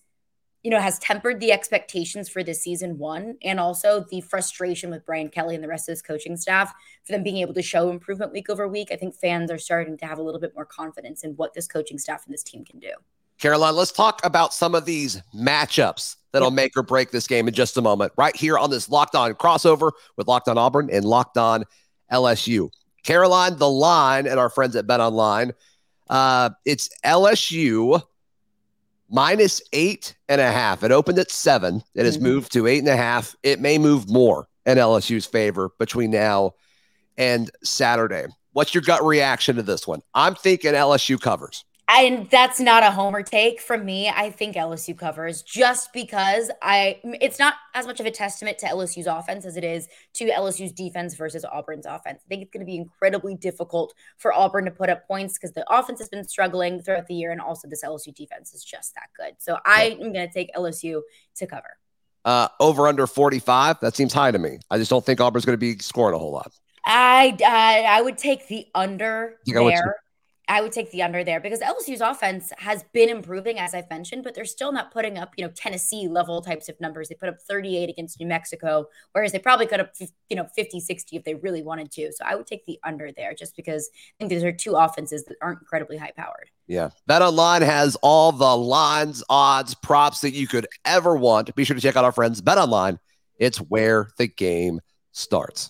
you 0.64 0.72
know 0.72 0.80
has 0.80 1.00
tempered 1.00 1.40
the 1.40 1.52
expectations 1.52 2.28
for 2.30 2.44
this 2.44 2.62
season 2.62 2.98
one 2.98 3.38
and 3.44 3.60
also 3.60 4.06
the 4.10 4.22
frustration 4.22 4.90
with 4.90 5.06
Brian 5.06 5.30
Kelly 5.30 5.56
and 5.56 5.64
the 5.64 5.70
rest 5.70 5.88
of 5.88 5.94
his 5.94 6.02
coaching 6.02 6.36
staff 6.36 6.74
for 7.06 7.14
them 7.14 7.24
being 7.24 7.38
able 7.38 7.54
to 7.54 7.62
show 7.62 7.90
improvement 7.90 8.34
week 8.34 8.50
over 8.50 8.68
week. 8.68 8.90
I 8.92 8.96
think 8.96 9.16
fans 9.16 9.52
are 9.52 9.58
starting 9.58 9.98
to 9.98 10.06
have 10.06 10.18
a 10.18 10.24
little 10.24 10.42
bit 10.42 10.56
more 10.56 10.66
confidence 10.66 11.24
in 11.24 11.32
what 11.32 11.54
this 11.54 11.68
coaching 11.68 11.98
staff 11.98 12.26
and 12.26 12.34
this 12.34 12.44
team 12.44 12.66
can 12.66 12.80
do. 12.80 12.92
Caroline, 13.40 13.76
let's 13.76 13.94
talk 13.94 14.20
about 14.26 14.54
some 14.54 14.76
of 14.76 14.86
these 14.86 15.22
matchups 15.34 16.18
that'll 16.34 16.52
make 16.52 16.76
or 16.76 16.84
break 16.84 17.12
this 17.12 17.26
game 17.26 17.48
in 17.48 17.54
just 17.54 17.78
a 17.78 17.82
moment, 17.82 18.12
right 18.18 18.36
here 18.36 18.58
on 18.58 18.70
this 18.70 18.90
Locked 18.90 19.16
On 19.16 19.34
crossover 19.34 19.92
with 20.18 20.28
Locked 20.28 20.50
On 20.50 20.58
Auburn 20.58 20.90
and 20.92 21.06
Locked 21.06 21.38
On 21.38 21.64
LSU. 22.12 22.70
Caroline, 23.04 23.58
the 23.58 23.70
line 23.70 24.28
and 24.28 24.40
our 24.40 24.50
friends 24.50 24.76
at 24.76 24.86
Bet 24.86 25.00
Online. 25.00 25.54
Uh, 26.10 26.50
it's 26.66 26.90
LSU 27.06 28.02
minus 29.10 29.62
eight 29.72 30.16
and 30.28 30.42
a 30.42 30.52
half. 30.52 30.84
It 30.84 30.92
opened 30.92 31.18
at 31.18 31.32
seven. 31.32 31.82
It 31.96 32.06
has 32.06 32.18
mm-hmm. 32.18 32.26
moved 32.26 32.54
to 32.54 32.68
eight 32.68 32.80
and 32.80 32.90
a 32.90 32.98
half. 32.98 33.36
It 33.42 33.62
may 33.62 33.78
move 33.78 34.10
more 34.10 34.48
in 34.66 34.78
LSU's 34.78 35.26
favor 35.26 35.70
between 35.80 36.12
now 36.12 36.54
and 37.18 37.50
Saturday. 37.64 38.26
What's 38.52 38.74
your 38.74 38.84
gut 38.84 39.04
reaction 39.04 39.56
to 39.56 39.64
this 39.64 39.88
one? 39.88 40.02
I'm 40.14 40.36
thinking 40.36 40.74
LSU 40.74 41.20
covers 41.20 41.64
and 41.90 42.30
that's 42.30 42.60
not 42.60 42.84
a 42.84 42.92
homer 42.92 43.24
take 43.24 43.60
from 43.60 43.84
me. 43.84 44.10
I 44.10 44.30
think 44.30 44.56
LSU 44.56 44.98
covers 44.98 45.42
just 45.42 45.92
because 45.92 46.52
I 46.62 47.00
it's 47.04 47.40
not 47.40 47.56
as 47.74 47.88
much 47.88 48.00
of 48.00 48.06
a 48.06 48.12
testament 48.12 48.60
to 48.60 48.68
LSU's 48.68 49.08
offense 49.08 49.44
as 49.46 49.58
it 49.58 49.64
is 49.64 49.88
to 50.14 50.26
LSU's 50.26 50.72
defense 50.72 51.16
versus 51.16 51.44
Auburn's 51.44 51.88
offense. 51.88 52.22
I 52.24 52.28
think 52.30 52.44
it's 52.44 52.52
going 52.52 52.62
to 52.62 52.66
be 52.66 52.78
incredibly 52.78 53.36
difficult 53.36 53.94
for 54.18 54.32
Auburn 54.34 54.66
to 54.66 54.72
put 54.72 54.90
up 54.90 55.08
points 55.08 55.38
because 55.38 55.54
the 55.54 55.66
offense 55.68 56.00
has 56.00 56.10
been 56.10 56.28
struggling 56.28 56.82
throughout 56.82 57.08
the 57.08 57.16
year 57.16 57.32
and 57.32 57.42
also 57.42 57.68
this 57.68 57.84
LSU 57.84 58.14
defense 58.14 58.54
is 58.54 58.64
just 58.64 58.94
that 58.94 59.10
good. 59.18 59.36
So 59.40 59.58
I 59.66 59.98
am 60.00 60.14
going 60.14 60.28
to 60.28 60.34
take 60.34 60.54
LSU 60.54 61.02
to 61.38 61.48
cover. 61.48 61.78
Uh, 62.24 62.50
over 62.60 62.88
under 62.88 63.08
45, 63.08 63.80
that 63.80 63.96
seems 63.96 64.14
high 64.14 64.30
to 64.30 64.38
me. 64.38 64.60
I 64.70 64.78
just 64.78 64.92
don't 64.92 65.04
think 65.04 65.20
Auburn's 65.22 65.46
going 65.46 65.54
to 65.54 65.58
be 65.58 65.80
scoring 65.80 66.14
a 66.14 66.20
whole 66.20 66.32
lot. 66.32 66.52
I 66.86 67.36
uh, 67.42 67.90
I 67.90 68.02
would 68.02 68.18
take 68.18 68.48
the 68.48 68.68
under 68.76 69.38
there. 69.46 69.96
I 70.50 70.62
would 70.62 70.72
take 70.72 70.90
the 70.92 71.04
under 71.04 71.24
there 71.24 71.40
because 71.40 71.60
LSU's 71.60 72.02
offense 72.02 72.52
has 72.58 72.84
been 72.92 73.08
improving, 73.08 73.60
as 73.60 73.76
I've 73.76 73.90
mentioned, 73.90 74.24
but 74.24 74.34
they're 74.34 74.46
still 74.46 74.72
not 74.72 74.92
putting 74.92 75.18
up, 75.20 75.34
you 75.38 75.46
know, 75.46 75.52
Tennessee 75.56 76.08
level 76.08 76.42
types 76.42 76.68
of 76.70 76.82
numbers. 76.82 77.08
They 77.08 77.16
put 77.16 77.30
up 77.30 77.40
38 77.48 77.88
against 77.88 78.20
New 78.20 78.26
Mexico, 78.26 78.88
whereas 79.12 79.32
they 79.32 79.38
probably 79.38 79.68
could 79.68 79.80
have, 79.80 79.92
you 80.28 80.36
know, 80.36 80.48
50, 80.56 80.80
60 80.80 81.16
if 81.16 81.24
they 81.24 81.36
really 81.36 81.62
wanted 81.62 81.92
to. 81.92 82.12
So 82.12 82.26
I 82.26 82.36
would 82.36 82.48
take 82.48 82.66
the 82.66 82.80
under 82.84 83.12
there 83.12 83.36
just 83.36 83.56
because 83.56 83.92
I 83.94 84.14
think 84.18 84.32
these 84.32 84.44
are 84.44 84.52
two 84.52 84.74
offenses 84.74 85.24
that 85.26 85.38
aren't 85.40 85.62
incredibly 85.62 85.98
high 85.98 86.14
powered. 86.18 86.50
Yeah. 86.66 86.90
Bet 87.06 87.22
Online 87.22 87.62
has 87.62 87.96
all 88.02 88.32
the 88.32 88.58
lines, 88.58 89.24
odds, 89.30 89.76
props 89.76 90.22
that 90.22 90.34
you 90.34 90.48
could 90.48 90.66
ever 90.84 91.16
want. 91.16 91.54
Be 91.56 91.64
sure 91.64 91.76
to 91.76 91.82
check 91.82 91.96
out 91.96 92.06
our 92.06 92.12
friends 92.12 92.42
Bet 92.42 92.58
Online. 92.58 93.00
It's 93.38 93.60
where 93.60 94.10
the 94.18 94.28
game 94.28 94.82
starts. 95.12 95.70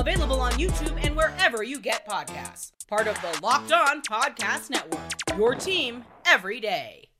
Available 0.00 0.40
on 0.40 0.52
YouTube 0.52 0.98
and 1.04 1.14
wherever 1.14 1.62
you 1.62 1.78
get 1.78 2.08
podcasts. 2.08 2.72
Part 2.88 3.06
of 3.06 3.20
the 3.20 3.38
Locked 3.42 3.70
On 3.70 4.00
Podcast 4.00 4.70
Network. 4.70 5.10
Your 5.36 5.54
team 5.54 6.04
every 6.24 6.58
day. 6.58 7.10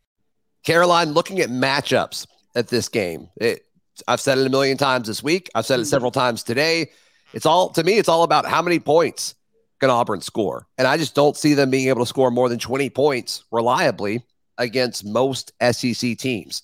Caroline, 0.65 1.11
looking 1.11 1.41
at 1.41 1.51
matchups 1.51 2.27
at 2.55 2.69
this 2.69 2.89
game, 2.89 3.29
it, 3.37 3.67
I've 4.09 4.21
said 4.23 4.39
it 4.39 4.47
a 4.47 4.49
million 4.49 4.79
times 4.79 5.09
this 5.09 5.23
week. 5.23 5.51
I've 5.55 5.67
said 5.67 5.79
it 5.79 5.83
mm-hmm. 5.83 5.89
several 5.91 6.11
times 6.11 6.43
today. 6.43 6.91
It's 7.35 7.45
all, 7.45 7.69
to 7.69 7.85
me, 7.85 7.99
it's 7.99 8.09
all 8.09 8.23
about 8.23 8.47
how 8.47 8.63
many 8.63 8.81
points 8.81 9.35
can 9.79 9.91
Auburn 9.91 10.23
score. 10.23 10.67
And 10.79 10.89
I 10.89 10.97
just 10.97 11.15
don't 11.15 11.37
see 11.37 11.53
them 11.53 11.69
being 11.69 11.89
able 11.89 12.01
to 12.01 12.09
score 12.09 12.31
more 12.31 12.49
than 12.49 12.59
20 12.59 12.89
points 12.89 13.45
reliably 13.51 14.25
against 14.57 15.05
most 15.05 15.53
SEC 15.71 16.17
teams. 16.17 16.63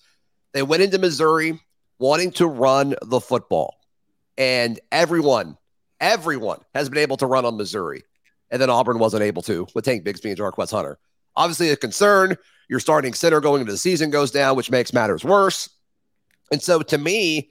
They 0.54 0.62
went 0.62 0.82
into 0.82 0.98
Missouri 0.98 1.60
wanting 1.98 2.30
to 2.32 2.46
run 2.46 2.94
the 3.02 3.20
football, 3.20 3.74
and 4.38 4.80
everyone 4.90 5.58
Everyone 6.00 6.60
has 6.74 6.88
been 6.88 6.98
able 6.98 7.16
to 7.18 7.26
run 7.26 7.44
on 7.44 7.56
Missouri. 7.56 8.04
And 8.50 8.62
then 8.62 8.70
Auburn 8.70 8.98
wasn't 8.98 9.22
able 9.22 9.42
to 9.42 9.66
with 9.74 9.84
Tank 9.84 10.04
Bigsby 10.04 10.30
and 10.30 10.38
Jarquez 10.38 10.70
Hunter. 10.70 10.98
Obviously, 11.34 11.70
a 11.70 11.76
concern. 11.76 12.36
Your 12.68 12.80
starting 12.80 13.14
center 13.14 13.40
going 13.40 13.60
into 13.60 13.72
the 13.72 13.78
season 13.78 14.10
goes 14.10 14.30
down, 14.30 14.56
which 14.56 14.70
makes 14.70 14.92
matters 14.92 15.24
worse. 15.24 15.68
And 16.50 16.62
so 16.62 16.80
to 16.82 16.98
me, 16.98 17.50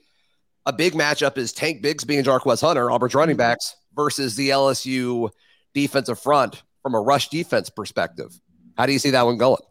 a 0.66 0.72
big 0.72 0.94
matchup 0.94 1.38
is 1.38 1.52
Tank 1.52 1.82
Bigsby 1.82 2.18
and 2.18 2.26
Jarquez 2.26 2.60
Hunter, 2.60 2.90
Auburn's 2.90 3.14
running 3.14 3.34
mm-hmm. 3.34 3.50
backs, 3.50 3.76
versus 3.94 4.36
the 4.36 4.50
LSU 4.50 5.30
defensive 5.74 6.18
front 6.18 6.62
from 6.82 6.94
a 6.94 7.00
rush 7.00 7.28
defense 7.28 7.70
perspective. 7.70 8.38
How 8.76 8.86
do 8.86 8.92
you 8.92 8.98
see 8.98 9.10
that 9.10 9.24
one 9.24 9.38
going? 9.38 9.62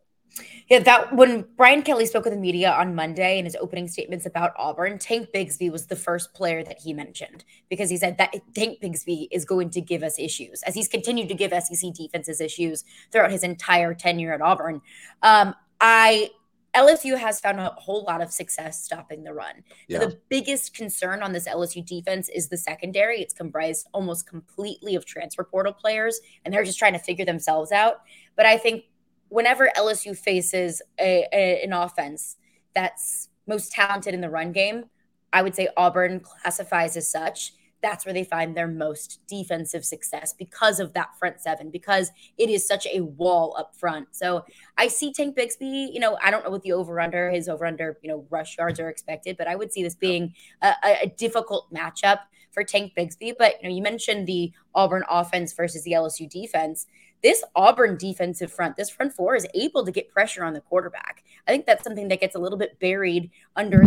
Yeah, 0.69 0.79
that 0.79 1.15
when 1.15 1.45
Brian 1.55 1.81
Kelly 1.81 2.05
spoke 2.05 2.25
with 2.25 2.33
the 2.33 2.39
media 2.39 2.71
on 2.71 2.95
Monday 2.95 3.39
in 3.39 3.45
his 3.45 3.55
opening 3.55 3.87
statements 3.87 4.25
about 4.25 4.53
Auburn, 4.57 4.97
Tank 4.97 5.29
Bigsby 5.33 5.71
was 5.71 5.85
the 5.85 5.95
first 5.95 6.33
player 6.33 6.63
that 6.63 6.79
he 6.79 6.93
mentioned 6.93 7.45
because 7.69 7.89
he 7.89 7.97
said 7.97 8.17
that 8.17 8.33
Tank 8.53 8.79
Bigsby 8.81 9.27
is 9.31 9.45
going 9.45 9.69
to 9.69 9.81
give 9.81 10.03
us 10.03 10.19
issues 10.19 10.61
as 10.63 10.75
he's 10.75 10.87
continued 10.87 11.29
to 11.29 11.35
give 11.35 11.51
SEC 11.51 11.93
defenses 11.93 12.41
issues 12.41 12.83
throughout 13.11 13.31
his 13.31 13.43
entire 13.43 13.93
tenure 13.93 14.33
at 14.33 14.41
Auburn. 14.41 14.81
Um, 15.21 15.55
I 15.79 16.31
LSU 16.75 17.17
has 17.17 17.39
found 17.39 17.59
a 17.59 17.69
whole 17.77 18.03
lot 18.03 18.21
of 18.21 18.31
success 18.31 18.83
stopping 18.83 19.23
the 19.23 19.33
run. 19.33 19.63
Yeah. 19.87 19.99
the 19.99 20.19
biggest 20.29 20.73
concern 20.73 21.23
on 21.23 21.31
this 21.31 21.47
LSU 21.47 21.85
defense 21.85 22.27
is 22.27 22.49
the 22.49 22.57
secondary. 22.57 23.21
It's 23.21 23.33
comprised 23.33 23.87
almost 23.93 24.27
completely 24.27 24.95
of 24.95 25.05
transfer 25.05 25.45
portal 25.45 25.71
players, 25.71 26.19
and 26.43 26.53
they're 26.53 26.65
just 26.65 26.77
trying 26.77 26.93
to 26.93 26.99
figure 26.99 27.23
themselves 27.23 27.71
out. 27.71 28.01
But 28.35 28.45
I 28.45 28.57
think 28.57 28.83
whenever 29.29 29.69
LSU 29.77 30.17
faces 30.17 30.81
a, 30.99 31.27
a, 31.33 31.63
an 31.63 31.73
offense 31.73 32.37
that's 32.73 33.29
most 33.47 33.71
talented 33.71 34.13
in 34.13 34.21
the 34.21 34.29
run 34.29 34.51
game, 34.51 34.85
I 35.33 35.41
would 35.41 35.55
say 35.55 35.67
Auburn 35.75 36.21
classifies 36.21 36.95
as 36.97 37.09
such. 37.09 37.53
That's 37.81 38.05
where 38.05 38.13
they 38.13 38.23
find 38.23 38.55
their 38.55 38.67
most 38.67 39.19
defensive 39.27 39.85
success 39.85 40.33
because 40.33 40.79
of 40.79 40.93
that 40.93 41.17
front 41.19 41.39
seven, 41.41 41.69
because 41.69 42.09
it 42.37 42.49
is 42.49 42.67
such 42.67 42.87
a 42.87 43.01
wall 43.01 43.55
up 43.59 43.75
front. 43.75 44.07
So 44.11 44.43
I 44.77 44.87
see 44.87 45.13
Tank 45.13 45.37
Bigsby, 45.37 45.93
you 45.93 45.99
know, 45.99 46.17
I 46.23 46.31
don't 46.31 46.43
know 46.43 46.49
what 46.49 46.63
the 46.63 46.71
over 46.71 46.99
under, 46.99 47.29
his 47.29 47.47
over 47.47 47.65
under, 47.65 47.97
you 48.01 48.09
know, 48.09 48.25
rush 48.29 48.57
yards 48.57 48.79
are 48.79 48.89
expected, 48.89 49.37
but 49.37 49.47
I 49.47 49.55
would 49.55 49.71
see 49.71 49.83
this 49.83 49.93
being 49.93 50.33
a, 50.63 50.73
a 51.03 51.13
difficult 51.15 51.71
matchup 51.71 52.19
for 52.51 52.63
Tank 52.63 52.93
Bigsby. 52.97 53.33
But, 53.37 53.61
you 53.61 53.69
know, 53.69 53.75
you 53.75 53.83
mentioned 53.83 54.25
the 54.25 54.51
Auburn 54.73 55.03
offense 55.07 55.53
versus 55.53 55.83
the 55.83 55.91
LSU 55.91 56.27
defense 56.27 56.87
this 57.23 57.43
Auburn 57.55 57.97
defensive 57.97 58.51
front, 58.51 58.75
this 58.75 58.89
front 58.89 59.13
four 59.13 59.35
is 59.35 59.47
able 59.53 59.85
to 59.85 59.91
get 59.91 60.09
pressure 60.09 60.43
on 60.43 60.53
the 60.53 60.61
quarterback. 60.61 61.23
I 61.47 61.51
think 61.51 61.65
that's 61.65 61.83
something 61.83 62.07
that 62.09 62.19
gets 62.19 62.35
a 62.35 62.39
little 62.39 62.57
bit 62.57 62.79
buried 62.79 63.31
under. 63.55 63.85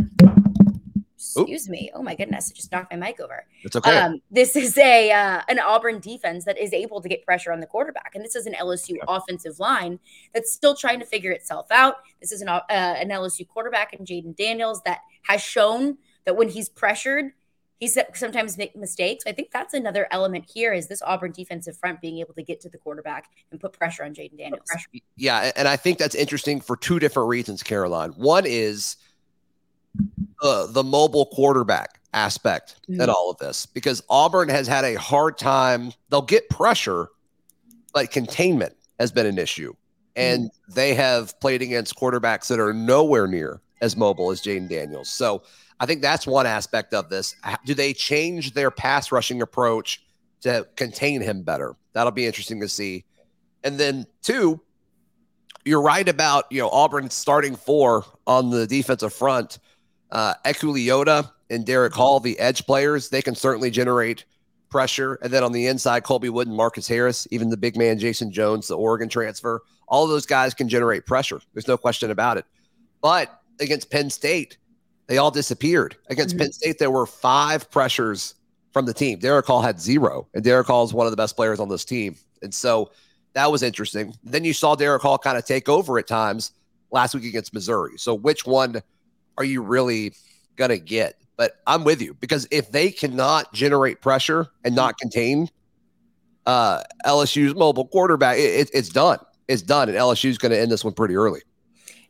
Excuse 1.15 1.67
Oop. 1.67 1.71
me. 1.71 1.91
Oh 1.95 2.03
my 2.03 2.15
goodness! 2.15 2.53
I 2.53 2.55
just 2.55 2.71
knocked 2.71 2.93
my 2.93 2.97
mic 2.97 3.19
over. 3.19 3.45
It's 3.63 3.75
okay. 3.75 3.99
Um, 3.99 4.23
this 4.31 4.55
is 4.55 4.79
a 4.79 5.11
uh, 5.11 5.43
an 5.49 5.59
Auburn 5.59 5.99
defense 5.99 6.45
that 6.45 6.57
is 6.57 6.73
able 6.73 7.01
to 7.01 7.09
get 7.09 7.25
pressure 7.25 7.53
on 7.53 7.59
the 7.59 7.67
quarterback, 7.67 8.13
and 8.15 8.25
this 8.25 8.37
is 8.37 8.47
an 8.47 8.55
LSU 8.55 8.99
offensive 9.09 9.59
line 9.59 9.99
that's 10.33 10.53
still 10.53 10.77
trying 10.77 11.01
to 11.01 11.05
figure 11.05 11.33
itself 11.33 11.67
out. 11.73 11.97
This 12.21 12.31
is 12.31 12.41
an 12.41 12.49
uh, 12.49 12.63
an 12.71 13.09
LSU 13.09 13.49
quarterback 13.49 13.95
and 13.95 14.07
Jayden 14.07 14.37
Daniels 14.37 14.81
that 14.85 15.01
has 15.23 15.43
shown 15.43 15.99
that 16.25 16.37
when 16.37 16.49
he's 16.49 16.69
pressured, 16.69 17.33
he 17.79 17.87
sometimes 17.87 18.59
make 18.59 18.75
mistakes. 18.75 19.25
I 19.27 19.33
think 19.33 19.51
that's 19.53 19.73
another 19.73 20.09
element 20.11 20.51
here 20.53 20.73
is 20.73 20.89
this 20.89 21.01
Auburn 21.03 21.31
defensive 21.31 21.77
front 21.77 22.01
being 22.01 22.19
able 22.19 22.35
to 22.35 22.43
get 22.43 22.61
to 22.63 22.69
the 22.69 22.79
quarterback 22.79 23.31
and 23.53 23.61
put 23.61 23.73
pressure 23.73 24.05
on 24.05 24.15
Jayden 24.15 24.37
Daniels. 24.37 24.67
Yeah, 25.17 25.53
and 25.55 25.69
I 25.69 25.77
think 25.77 25.99
that's 25.99 26.17
interesting 26.17 26.61
for 26.61 26.77
two 26.77 26.99
different 26.99 27.29
reasons, 27.29 27.63
Caroline. 27.63 28.11
One 28.13 28.45
is 28.47 28.97
uh, 30.43 30.67
the 30.67 30.83
mobile 30.83 31.27
quarterback 31.27 32.01
aspect 32.15 32.81
mm-hmm. 32.89 33.01
in 33.01 33.09
all 33.09 33.31
of 33.31 33.39
this 33.39 33.67
because 33.67 34.03
Auburn 34.11 34.49
has 34.49 34.67
had 34.67 34.85
a 34.85 34.95
hard 34.95 35.39
time. 35.39 35.93
They'll 36.11 36.23
get 36.23 36.51
pressure, 36.51 37.11
but 37.95 38.11
containment 38.11 38.75
has 38.99 39.13
been 39.13 39.27
an 39.27 39.39
issue. 39.39 39.73
And 40.17 40.47
mm-hmm. 40.47 40.73
they 40.73 40.95
have 40.95 41.39
played 41.39 41.63
against 41.63 41.95
quarterbacks 41.95 42.49
that 42.49 42.59
are 42.59 42.73
nowhere 42.73 43.29
near 43.29 43.61
as 43.81 43.97
mobile 43.97 44.33
as 44.33 44.43
Jayden 44.43 44.69
Daniels. 44.69 45.09
So 45.09 45.43
I 45.81 45.87
think 45.87 46.03
that's 46.03 46.27
one 46.27 46.47
aspect 46.47 46.93
of 46.95 47.09
this. 47.09 47.35
Do 47.65 47.75
they 47.75 47.93
change 47.93 48.53
their 48.53 48.71
pass 48.71 49.13
rushing 49.13 49.43
approach 49.43 50.03
to 50.41 50.67
contain 50.77 51.21
him 51.21 51.43
better? 51.43 51.77
That'll 51.93 52.13
be 52.13 52.27
interesting 52.27 52.61
to 52.61 52.69
see. 52.69 53.05
And 53.65 53.79
then 53.79 54.07
two, 54.23 54.61
you're 55.65 55.83
right 55.83 56.09
about 56.09 56.47
you 56.51 56.61
know 56.61 56.71
Auburn 56.71 57.11
starting 57.11 57.55
four 57.55 58.05
on 58.27 58.51
the 58.51 58.67
defensive 58.67 59.13
front. 59.13 59.59
Uh, 60.11 60.35
Eku 60.45 60.73
Leota 60.73 61.31
and 61.51 61.67
Derick 61.67 61.93
Hall, 61.93 62.21
the 62.21 62.39
edge 62.39 62.65
players, 62.67 63.11
they 63.11 63.23
can 63.23 63.35
certainly 63.35 63.71
generate 63.71 64.25
pressure. 64.71 65.19
And 65.23 65.33
then 65.33 65.45
on 65.45 65.53
the 65.53 65.67
inside, 65.67 66.05
Colby 66.05 66.29
Wood 66.29 66.49
and 66.49 66.57
Marcus 66.57 66.89
Harris, 66.89 67.27
even 67.31 67.51
the 67.51 67.57
big 67.57 67.77
man 67.77 67.99
Jason 67.99 68.31
Jones, 68.31 68.69
the 68.69 68.77
Oregon 68.77 69.09
transfer, 69.09 69.63
all 69.87 70.07
those 70.07 70.27
guys 70.27 70.55
can 70.55 70.69
generate 70.69 71.07
pressure. 71.07 71.41
There's 71.53 71.69
no 71.69 71.77
question 71.77 72.11
about 72.11 72.37
it. 72.37 72.45
But 73.01 73.41
against 73.61 73.91
Penn 73.91 74.11
State, 74.11 74.59
they 75.09 75.19
all 75.19 75.31
disappeared. 75.31 75.97
Against 76.09 76.37
mm-hmm. 76.37 76.45
Penn 76.45 76.53
State, 76.53 76.79
there 76.79 76.91
were 76.91 77.07
five 77.07 77.71
pressures 77.71 78.35
from 78.73 78.87
the 78.87 78.95
team. 78.95 79.19
Derick 79.19 79.47
Hall 79.47 79.63
had 79.63 79.81
zero, 79.81 80.29
and 80.35 80.45
Derick 80.45 80.67
Hall 80.67 80.85
is 80.85 80.95
one 80.95 81.07
of 81.07 81.11
the 81.11 81.17
best 81.17 81.35
players 81.35 81.59
on 81.59 81.69
this 81.69 81.85
team. 81.85 82.15
And 82.43 82.55
so 82.55 82.93
that 83.33 83.51
was 83.51 83.63
interesting. 83.63 84.15
Then 84.23 84.45
you 84.45 84.53
saw 84.53 84.75
Derick 84.75 85.03
Hall 85.03 85.19
kind 85.19 85.37
of 85.37 85.45
take 85.45 85.69
over 85.69 85.99
at 85.99 86.07
times 86.07 86.53
last 86.91 87.15
week 87.15 87.25
against 87.25 87.53
Missouri. 87.53 87.97
So 87.97 88.15
which 88.15 88.47
one 88.47 88.83
are 89.37 89.45
you 89.45 89.63
really 89.63 90.13
going 90.57 90.71
to 90.71 90.79
get? 90.79 91.17
But 91.37 91.61
I'm 91.67 91.85
with 91.85 92.03
you 92.03 92.15
because 92.15 92.47
if 92.51 92.71
they 92.73 92.91
cannot 92.91 93.53
generate 93.55 94.01
pressure 94.01 94.49
and 94.65 94.75
not 94.75 94.99
contain 94.99 95.49
uh, 96.47 96.83
LSU's 97.07 97.55
mobile 97.55 97.87
quarterback, 97.87 98.39
it, 98.39 98.41
it, 98.41 98.71
it's 98.75 98.89
done. 98.89 99.19
It's 99.47 99.63
done. 99.63 99.89
And 99.89 99.97
LSU's 99.97 100.37
going 100.37 100.51
to 100.51 100.59
end 100.59 100.71
this 100.71 100.85
one 100.85 100.95
pretty 100.95 101.15
early. 101.15 101.41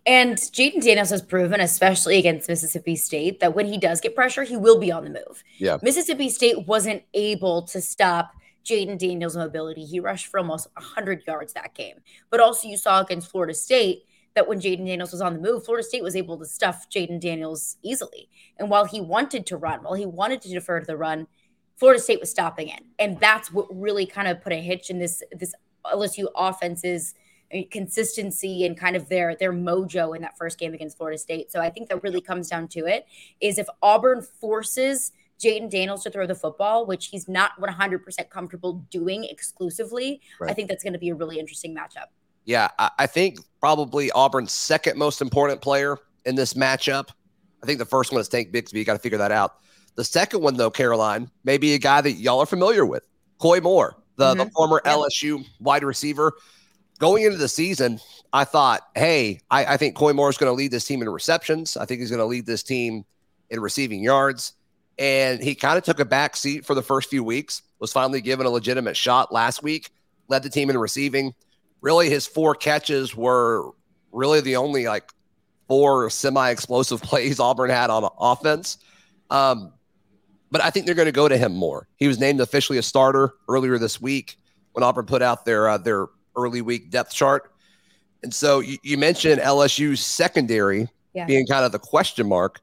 And 0.09 0.39
Jayden 0.39 0.83
Daniels 0.83 1.11
has 1.11 1.21
proven, 1.21 1.61
especially 1.61 2.17
against 2.17 2.49
Mississippi 2.49 2.97
State, 2.97 3.41
that 3.41 3.55
when 3.55 3.67
he 3.67 3.77
does 3.77 4.01
get 4.01 4.15
pressure, 4.15 4.43
he 4.43 4.57
will 4.57 4.79
be 4.79 4.91
on 4.91 5.05
the 5.05 5.11
move. 5.11 5.45
Yeah. 5.59 5.77
Mississippi 5.83 6.31
State 6.31 6.67
wasn't 6.67 7.03
able 7.13 7.61
to 7.65 7.83
stop 7.83 8.33
Jayden 8.65 8.97
Daniels' 8.97 9.37
mobility. 9.37 9.85
He 9.85 10.01
rushed 10.01 10.29
for 10.29 10.39
almost 10.41 10.67
100 10.79 11.25
yards 11.27 11.53
that 11.53 11.75
game. 11.75 11.97
But 12.31 12.41
also, 12.41 12.69
you 12.69 12.79
saw 12.79 13.03
against 13.03 13.31
Florida 13.31 13.53
State 13.53 14.05
that 14.35 14.49
when 14.49 14.61
Jayden 14.61 14.87
Daniels 14.87 15.13
was 15.13 15.21
on 15.21 15.35
the 15.35 15.41
move, 15.41 15.67
Florida 15.67 15.87
State 15.87 16.03
was 16.03 16.17
able 16.17 16.39
to 16.39 16.47
stuff 16.47 16.89
Jayden 16.89 17.21
Daniels 17.21 17.77
easily. 17.83 18.31
And 18.59 18.71
while 18.71 18.87
he 18.87 19.03
wanted 19.03 19.45
to 19.45 19.59
run, 19.59 19.83
while 19.83 19.93
he 19.93 20.07
wanted 20.07 20.41
to 20.41 20.49
defer 20.49 20.81
to 20.81 20.87
the 20.87 20.97
run, 20.97 21.27
Florida 21.77 22.01
State 22.01 22.21
was 22.21 22.31
stopping 22.31 22.69
it. 22.69 22.81
And 22.99 23.21
that's 23.21 23.53
what 23.53 23.67
really 23.71 24.07
kind 24.07 24.27
of 24.27 24.41
put 24.41 24.55
a 24.55 24.57
hitch 24.57 24.89
in 24.89 24.99
this 24.99 25.23
this 25.33 25.55
LSU 25.85 26.29
offense's– 26.35 27.15
consistency 27.71 28.67
and 28.67 28.77
kind 28.77 28.97
of 28.97 29.09
their 29.09 29.35
their 29.35 29.53
mojo 29.53 30.15
in 30.15 30.23
that 30.23 30.37
first 30.37 30.59
game 30.59 30.75
against 30.75 30.97
Florida 30.97 31.19
State. 31.19 31.51
So 31.51 31.61
I 31.61 31.71
think 31.71 31.89
that 31.89 32.03
really 32.03 32.21
comes 32.21 32.49
down 32.49 32.69
to 32.69 32.87
it 32.87 33.07
is 33.41 33.59
if 33.59 33.67
Auburn 33.83 34.23
forces 34.23 35.13
Jayden 35.41 35.71
Daniels 35.71 36.03
to 36.03 36.11
throw 36.11 36.27
the 36.27 36.35
football, 36.35 36.85
which 36.85 37.07
he's 37.07 37.29
not 37.29 37.53
100% 37.61 38.29
comfortable 38.29 38.85
doing 38.91 39.25
exclusively, 39.25 40.21
right. 40.41 40.51
I 40.51 40.55
think 40.55 40.69
that's 40.69 40.83
going 40.83 40.93
to 40.93 40.99
be 40.99 41.11
a 41.11 41.15
really 41.15 41.39
interesting 41.39 41.75
matchup. 41.75 42.07
Yeah, 42.45 42.69
I 42.79 43.07
think 43.07 43.39
probably 43.61 44.11
Auburn's 44.13 44.53
second 44.53 44.99
most 44.99 45.21
important 45.21 45.61
player 45.61 45.99
in 46.25 46.35
this 46.35 46.55
matchup. 46.55 47.11
I 47.63 47.67
think 47.67 47.79
the 47.79 47.85
first 47.85 48.11
one 48.11 48.21
is 48.21 48.29
Tank 48.29 48.53
Bigsby. 48.53 48.75
You 48.75 48.85
got 48.85 48.95
to 48.95 48.99
figure 48.99 49.19
that 49.19 49.31
out. 49.31 49.57
The 49.97 50.05
second 50.05 50.41
one, 50.41 50.57
though, 50.57 50.71
Caroline, 50.71 51.31
may 51.45 51.59
be 51.59 51.75
a 51.75 51.79
guy 51.79 52.01
that 52.01 52.13
y'all 52.13 52.41
are 52.41 52.47
familiar 52.47 52.87
with, 52.87 53.03
Koy 53.39 53.61
Moore, 53.61 53.97
the, 54.17 54.35
mm-hmm. 54.35 54.39
the 54.39 54.51
former 54.51 54.81
yep. 54.85 54.97
LSU 54.97 55.45
wide 55.61 55.85
receiver 55.85 56.33
going 56.99 57.25
into 57.25 57.39
the 57.39 57.49
season, 57.49 58.01
I 58.33 58.45
thought, 58.45 58.83
hey, 58.95 59.41
I, 59.51 59.75
I 59.75 59.77
think 59.77 59.95
Koy 59.95 60.13
Moore 60.13 60.29
is 60.29 60.37
going 60.37 60.51
to 60.51 60.55
lead 60.55 60.71
this 60.71 60.85
team 60.85 61.01
in 61.03 61.09
receptions. 61.09 61.77
I 61.77 61.87
think 61.87 62.01
he's 62.01 62.11
going 62.11 62.21
to 62.21 62.27
lead 62.27 62.47
this 62.47 62.63
team 62.63 63.05
in 63.51 63.61
receiving 63.61 64.03
yards. 64.03 64.53
And 64.99 65.41
he 65.41 65.55
kind 65.55 65.79
of 65.79 65.85
took 65.85 66.01
a 66.01 66.05
back 66.05 66.37
seat 66.37 66.67
for 66.67 66.75
the 66.75 66.83
first 66.83 67.09
few 67.09 67.23
weeks, 67.23 67.63
was 67.79 67.93
finally 67.93 68.21
given 68.21 68.47
a 68.47 68.51
legitimate 68.51 68.97
shot 68.97 69.33
last 69.33 69.63
week, 69.63 69.91
led 70.29 70.43
the 70.43 70.51
team 70.51 70.71
in 70.71 70.77
receiving. 70.77 71.35
Really, 71.81 72.11
his 72.11 72.27
four 72.27 72.55
catches 72.55 73.15
were 73.15 73.71
really 74.11 74.41
the 74.41 74.57
only 74.57 74.87
like 74.87 75.09
four 75.69 76.11
semi 76.11 76.51
explosive 76.51 77.01
plays 77.03 77.39
Auburn 77.39 77.71
had 77.71 77.91
on 77.91 78.11
offense. 78.19 78.79
Um, 79.31 79.73
but 80.51 80.63
I 80.63 80.71
think 80.71 80.87
they're 80.87 80.95
going 80.95 81.07
to 81.07 81.13
go 81.13 81.29
to 81.29 81.37
him 81.37 81.55
more. 81.55 81.87
He 81.97 82.09
was 82.09 82.19
named 82.19 82.41
officially 82.41 82.79
a 82.79 82.83
starter 82.83 83.35
earlier 83.49 83.79
this 83.79 84.01
week 84.01 84.37
when 84.73 84.83
Auburn 84.83 85.07
put 85.07 85.23
out 85.23 85.45
their 85.45 85.69
uh, 85.69 85.79
their 85.79 86.07
early 86.37 86.63
week 86.63 86.91
depth 86.91 87.13
chart. 87.13 87.53
And 88.23 88.33
so 88.33 88.61
you, 88.61 88.79
you 88.83 88.99
mentioned 88.99 89.41
LSU's 89.41 90.05
secondary 90.05 90.89
yeah. 91.15 91.27
being 91.27 91.47
kind 91.47 91.65
of 91.65 91.73
the 91.73 91.79
question 91.79 92.29
mark. 92.29 92.61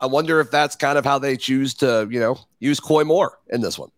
I 0.00 0.06
wonder 0.06 0.40
if 0.40 0.50
that's 0.50 0.76
kind 0.76 0.96
of 0.96 1.04
how 1.04 1.18
they 1.18 1.36
choose 1.36 1.74
to, 1.74 2.08
you 2.10 2.20
know, 2.20 2.38
use 2.58 2.80
Koy 2.80 3.04
Moore 3.04 3.38
in 3.50 3.60
this 3.60 3.78
one. 3.78 3.90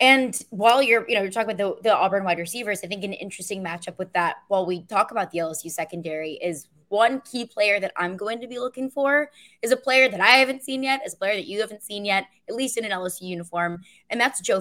And 0.00 0.36
while 0.50 0.82
you're, 0.82 1.08
you 1.08 1.14
know, 1.14 1.22
you're 1.22 1.30
talking 1.30 1.52
about 1.52 1.82
the, 1.82 1.90
the 1.90 1.94
Auburn 1.94 2.24
wide 2.24 2.38
receivers, 2.38 2.80
I 2.82 2.88
think 2.88 3.04
an 3.04 3.12
interesting 3.12 3.62
matchup 3.62 3.98
with 3.98 4.12
that 4.14 4.38
while 4.48 4.66
we 4.66 4.82
talk 4.82 5.10
about 5.10 5.30
the 5.30 5.38
LSU 5.38 5.70
secondary 5.70 6.32
is 6.42 6.66
one 6.88 7.20
key 7.20 7.46
player 7.46 7.78
that 7.80 7.92
I'm 7.96 8.16
going 8.16 8.40
to 8.40 8.46
be 8.46 8.58
looking 8.58 8.90
for 8.90 9.30
is 9.62 9.70
a 9.70 9.76
player 9.76 10.08
that 10.08 10.20
I 10.20 10.32
haven't 10.38 10.62
seen 10.62 10.82
yet, 10.82 11.00
is 11.06 11.14
a 11.14 11.16
player 11.16 11.34
that 11.34 11.46
you 11.46 11.60
haven't 11.60 11.82
seen 11.82 12.04
yet, 12.04 12.26
at 12.48 12.54
least 12.54 12.76
in 12.76 12.84
an 12.84 12.90
LSU 12.90 13.22
uniform, 13.22 13.82
and 14.10 14.20
that's 14.20 14.40
Joe 14.40 14.60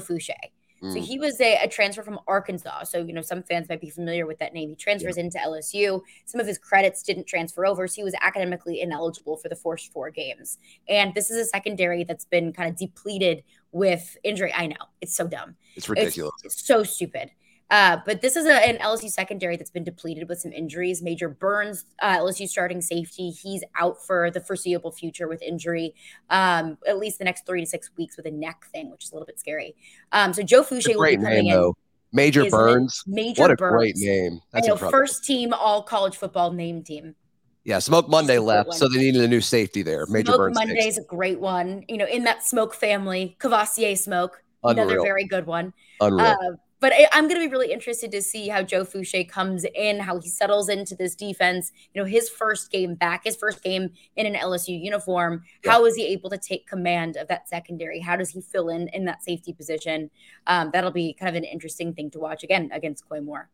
So 0.82 0.96
mm. 0.96 1.06
he 1.06 1.20
was 1.20 1.40
a, 1.40 1.58
a, 1.64 1.68
transfer 1.68 2.02
from 2.02 2.20
Arkansas. 2.28 2.86
So, 2.86 3.04
you 3.04 3.14
know, 3.14 3.22
some 3.22 3.44
fans 3.44 3.70
might 3.70 3.82
be 3.82 3.92
familiar 3.92 4.26
with 4.26 4.40
that 4.40 4.52
name. 4.52 4.70
He 4.70 4.76
transfers 4.76 5.16
yeah. 5.16 5.26
into 5.26 5.38
LSU. 5.38 6.02
Some 6.26 6.42
of 6.42 6.48
his 6.48 6.58
credits 6.58 7.04
didn't 7.04 7.28
transfer 7.28 7.68
over. 7.68 7.88
So 7.88 7.98
he 7.98 8.04
was 8.04 8.16
academically 8.20 8.82
ineligible 8.82 9.38
for 9.38 9.48
the 9.48 9.56
first 9.56 9.94
four 9.94 10.10
games. 10.10 10.58
And 10.90 11.14
this 11.14 11.30
is 11.30 11.38
a 11.38 11.46
secondary 11.46 12.04
that's 12.04 12.26
been 12.26 12.52
kind 12.52 12.68
of 12.68 12.78
depleted 12.78 13.44
with 13.72 14.18
injury. 14.24 14.52
I 14.56 14.68
know 14.68 14.76
it's 15.02 15.16
so 15.16 15.28
dumb. 15.28 15.56
It's 15.76 15.88
ridiculous. 15.88 16.34
It's 16.44 16.66
so 16.66 16.84
stupid. 16.84 17.30
Uh, 17.72 17.98
but 18.06 18.22
this 18.22 18.36
is 18.36 18.46
a, 18.46 18.54
an 18.54 18.78
LSU 18.80 19.10
secondary 19.10 19.56
that's 19.56 19.72
been 19.72 19.86
depleted 19.86 20.28
with 20.28 20.40
some 20.40 20.52
injuries. 20.52 21.02
Major 21.02 21.30
Burns, 21.30 21.86
uh, 22.02 22.18
LSU 22.18 22.48
starting 22.48 22.82
safety, 22.82 23.32
he's 23.32 23.64
out 23.76 24.06
for 24.06 24.30
the 24.30 24.42
foreseeable 24.42 24.92
future 24.92 25.30
with 25.30 25.42
injury, 25.42 25.96
um, 26.30 26.78
at 26.86 27.00
least 27.00 27.18
the 27.18 27.24
next 27.24 27.46
three 27.46 27.62
to 27.62 27.66
six 27.66 27.90
weeks 27.98 28.18
with 28.18 28.26
a 28.26 28.32
neck 28.32 28.66
thing, 28.74 28.92
which 28.92 29.06
is 29.06 29.12
a 29.12 29.16
little 29.16 29.26
bit 29.26 29.40
scary. 29.40 29.74
Um, 30.12 30.34
so 30.34 30.44
Joe 30.44 30.64
Foucha 30.64 30.96
will 30.96 31.06
be 31.06 31.16
coming 31.16 31.30
name, 31.30 31.46
in. 31.48 31.52
Though. 31.52 31.78
Major 32.12 32.50
Burns. 32.50 33.04
Major 33.08 33.44
what 33.44 33.52
a 33.52 33.56
Burns. 33.56 33.74
great 33.74 33.96
name. 33.96 34.42
That's 34.52 34.68
I 34.68 34.72
know, 34.72 34.76
first 34.76 35.24
team 35.24 35.54
all 35.54 35.82
college 35.82 36.18
football 36.18 36.52
name 36.52 36.84
team. 36.84 37.16
Yeah, 37.64 37.80
Smoke 37.80 38.10
Monday 38.10 38.38
left, 38.40 38.74
so 38.74 38.90
they 38.90 38.98
needed 38.98 39.22
a 39.22 39.28
new 39.28 39.40
safety 39.40 39.82
there. 39.82 40.06
Major 40.08 40.32
Smoke 40.32 40.38
Burns. 40.38 40.56
Monday 40.56 40.88
is 40.88 40.98
a 40.98 41.04
great 41.04 41.40
one. 41.40 41.86
You 41.88 41.98
know, 41.98 42.08
in 42.08 42.26
that 42.26 42.44
Smoke 42.44 42.74
family, 42.74 43.38
Cavassier 43.40 43.98
Smoke, 43.98 44.44
Unreal. 44.64 44.90
another 44.90 45.02
very 45.02 45.26
good 45.26 45.46
one. 45.46 45.72
Unreal. 46.02 46.26
Uh, 46.26 46.36
but 46.82 46.92
I'm 47.14 47.28
going 47.28 47.40
to 47.40 47.48
be 47.48 47.52
really 47.52 47.72
interested 47.72 48.12
to 48.12 48.24
see 48.24 48.48
how 48.48 48.64
Joe 48.64 48.84
Foucha 48.84 49.30
comes 49.30 49.66
in, 49.76 50.00
how 50.00 50.20
he 50.20 50.28
settles 50.28 50.68
into 50.68 50.96
this 50.96 51.16
defense. 51.16 51.72
You 51.94 52.02
know, 52.02 52.08
his 52.08 52.28
first 52.28 52.72
game 52.72 52.96
back, 52.96 53.24
his 53.24 53.36
first 53.36 53.64
game 53.64 53.92
in 54.16 54.26
an 54.26 54.34
LSU 54.34 54.82
uniform. 54.82 55.44
Yeah. 55.64 55.74
How 55.74 55.86
is 55.86 55.96
he 55.96 56.08
able 56.08 56.32
to 56.32 56.40
take 56.40 56.68
command 56.68 57.18
of 57.18 57.28
that 57.28 57.48
secondary? 57.48 58.00
How 58.00 58.16
does 58.16 58.32
he 58.32 58.42
fill 58.42 58.70
in 58.70 58.88
in 58.90 59.06
that 59.06 59.24
safety 59.24 59.54
position? 59.54 60.10
Um, 60.48 60.72
that'll 60.74 60.92
be 60.92 61.14
kind 61.14 61.30
of 61.30 61.36
an 61.36 61.44
interesting 61.44 61.94
thing 61.94 62.10
to 62.12 62.20
watch 62.20 62.44
again 62.44 62.72
against 62.74 63.08
Koy 63.08 63.22
Moore. 63.22 63.48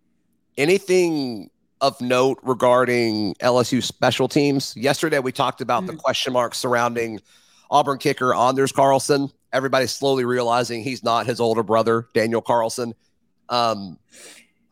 Anything 0.58 1.50
of 1.82 2.00
note 2.00 2.40
regarding 2.44 3.36
LSU 3.42 3.84
special 3.84 4.30
teams? 4.30 4.74
Yesterday, 4.78 5.20
we 5.20 5.34
talked 5.34 5.60
about 5.60 5.84
mm-hmm. 5.84 5.98
the 5.98 6.02
question 6.02 6.32
marks 6.32 6.60
surrounding 6.60 7.20
Auburn 7.70 7.98
kicker 7.98 8.34
Anders 8.34 8.72
Carlson. 8.72 9.30
Everybody's 9.52 9.92
slowly 9.92 10.24
realizing 10.24 10.82
he's 10.82 11.04
not 11.04 11.26
his 11.26 11.42
older 11.42 11.64
brother, 11.64 12.08
Daniel 12.14 12.42
Carlson. 12.42 12.94
Um, 13.50 13.98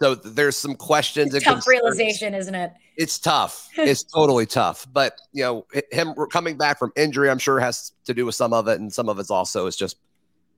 so 0.02 0.16
there's 0.16 0.58
some 0.58 0.76
questions. 0.76 1.34
It's 1.34 1.46
tough 1.46 1.68
realization, 1.68 2.34
isn't 2.34 2.56
it? 2.56 2.74
It's 2.98 3.18
tough. 3.18 3.70
it's 3.78 4.04
totally 4.04 4.46
tough. 4.46 4.88
But 4.92 5.20
you 5.32 5.44
know, 5.44 5.68
him 5.92 6.14
coming 6.32 6.58
back 6.58 6.80
from 6.80 6.92
injury, 6.96 7.30
I'm 7.30 7.40
sure 7.40 7.60
has 7.60 7.94
to 8.06 8.14
do 8.14 8.26
with 8.26 8.36
some 8.36 8.54
of 8.54 8.68
it, 8.68 8.80
and 8.80 8.94
some 8.94 9.10
of 9.10 9.20
it's 9.20 9.32
also 9.32 9.68
is 9.68 9.76
just 9.76 9.98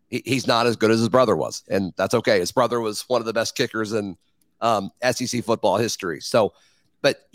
he, 0.10 0.24
he's 0.26 0.48
not 0.48 0.66
as 0.66 0.76
good 0.76 0.92
as 0.92 1.00
his 1.00 1.10
brother 1.10 1.36
was, 1.36 1.64
and 1.70 1.94
that's 1.98 2.14
okay. 2.16 2.40
His 2.40 2.52
brother 2.52 2.80
was 2.80 3.08
one 3.08 3.22
of 3.22 3.26
the 3.26 3.34
best 3.34 3.56
kickers 3.56 3.94
in 3.94 4.18
um, 4.62 4.92
SEC 5.12 5.44
football 5.44 5.78
history. 5.78 6.20
So, 6.20 6.54
but 7.02 7.30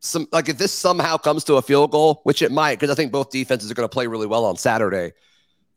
some 0.00 0.26
like 0.32 0.48
if 0.48 0.56
this 0.56 0.72
somehow 0.72 1.18
comes 1.18 1.44
to 1.44 1.56
a 1.56 1.62
field 1.62 1.90
goal, 1.90 2.20
which 2.24 2.42
it 2.42 2.50
might, 2.50 2.78
because 2.78 2.90
I 2.90 2.94
think 2.94 3.12
both 3.12 3.30
defenses 3.30 3.70
are 3.70 3.74
going 3.74 3.88
to 3.88 3.92
play 3.92 4.06
really 4.06 4.26
well 4.26 4.46
on 4.46 4.56
Saturday. 4.56 5.12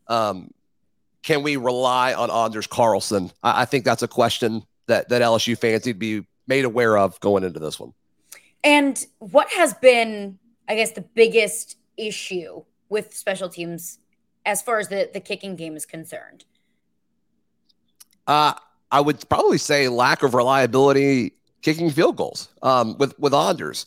Um, 0.08 0.52
can 1.24 1.42
we 1.42 1.58
rely 1.58 2.14
on 2.14 2.30
Anders 2.30 2.68
Carlson? 2.68 3.32
I, 3.42 3.62
I 3.62 3.66
think 3.66 3.86
that's 3.86 4.04
a 4.04 4.08
question 4.08 4.64
that 4.88 5.10
that 5.10 5.22
LSU 5.22 5.58
fans 5.58 5.86
need 5.86 5.94
to 5.94 6.00
be 6.00 6.28
made 6.48 6.66
aware 6.66 6.98
of 6.98 7.20
going 7.22 7.44
into 7.44 7.60
this 7.60 7.80
one. 7.80 7.94
And 8.64 9.06
what 9.20 9.50
has 9.52 9.74
been, 9.74 10.38
I 10.70 10.76
guess, 10.76 10.92
the 10.92 11.02
biggest 11.02 11.78
issue 11.98 12.64
with 12.90 13.14
special 13.14 13.50
teams 13.50 14.00
as 14.46 14.62
far 14.62 14.80
as 14.80 14.88
the, 14.90 15.10
the 15.14 15.20
kicking 15.20 15.56
game 15.56 15.76
is 15.76 15.86
concerned? 15.86 16.46
Uh, 18.28 18.54
I 18.92 19.02
would 19.02 19.28
probably 19.28 19.58
say 19.58 19.88
lack 19.88 20.24
of 20.24 20.34
reliability 20.34 21.34
kicking 21.62 21.90
field 21.90 22.16
goals 22.16 22.50
um, 22.62 22.98
with 22.98 23.18
with 23.20 23.34
Anders. 23.34 23.86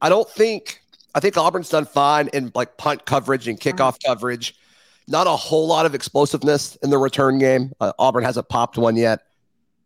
I 0.00 0.08
don't 0.08 0.28
think 0.28 0.82
I 1.14 1.20
think 1.20 1.36
Auburn's 1.36 1.68
done 1.68 1.84
fine 1.84 2.28
in 2.28 2.52
like 2.54 2.76
punt 2.76 3.06
coverage 3.06 3.48
and 3.48 3.58
kickoff 3.58 3.80
uh-huh. 3.80 4.14
coverage. 4.14 4.57
Not 5.08 5.26
a 5.26 5.30
whole 5.30 5.66
lot 5.66 5.86
of 5.86 5.94
explosiveness 5.94 6.76
in 6.76 6.90
the 6.90 6.98
return 6.98 7.38
game. 7.38 7.72
Uh, 7.80 7.92
Auburn 7.98 8.22
hasn't 8.22 8.48
popped 8.48 8.76
one 8.76 8.94
yet. 8.94 9.20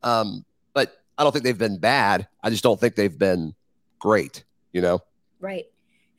Um, 0.02 0.44
but 0.74 1.00
I 1.16 1.22
don't 1.22 1.30
think 1.32 1.44
they've 1.44 1.56
been 1.56 1.78
bad. 1.78 2.26
I 2.42 2.50
just 2.50 2.64
don't 2.64 2.78
think 2.78 2.96
they've 2.96 3.16
been 3.16 3.54
great, 4.00 4.42
you 4.72 4.80
know? 4.80 5.00
Right. 5.38 5.66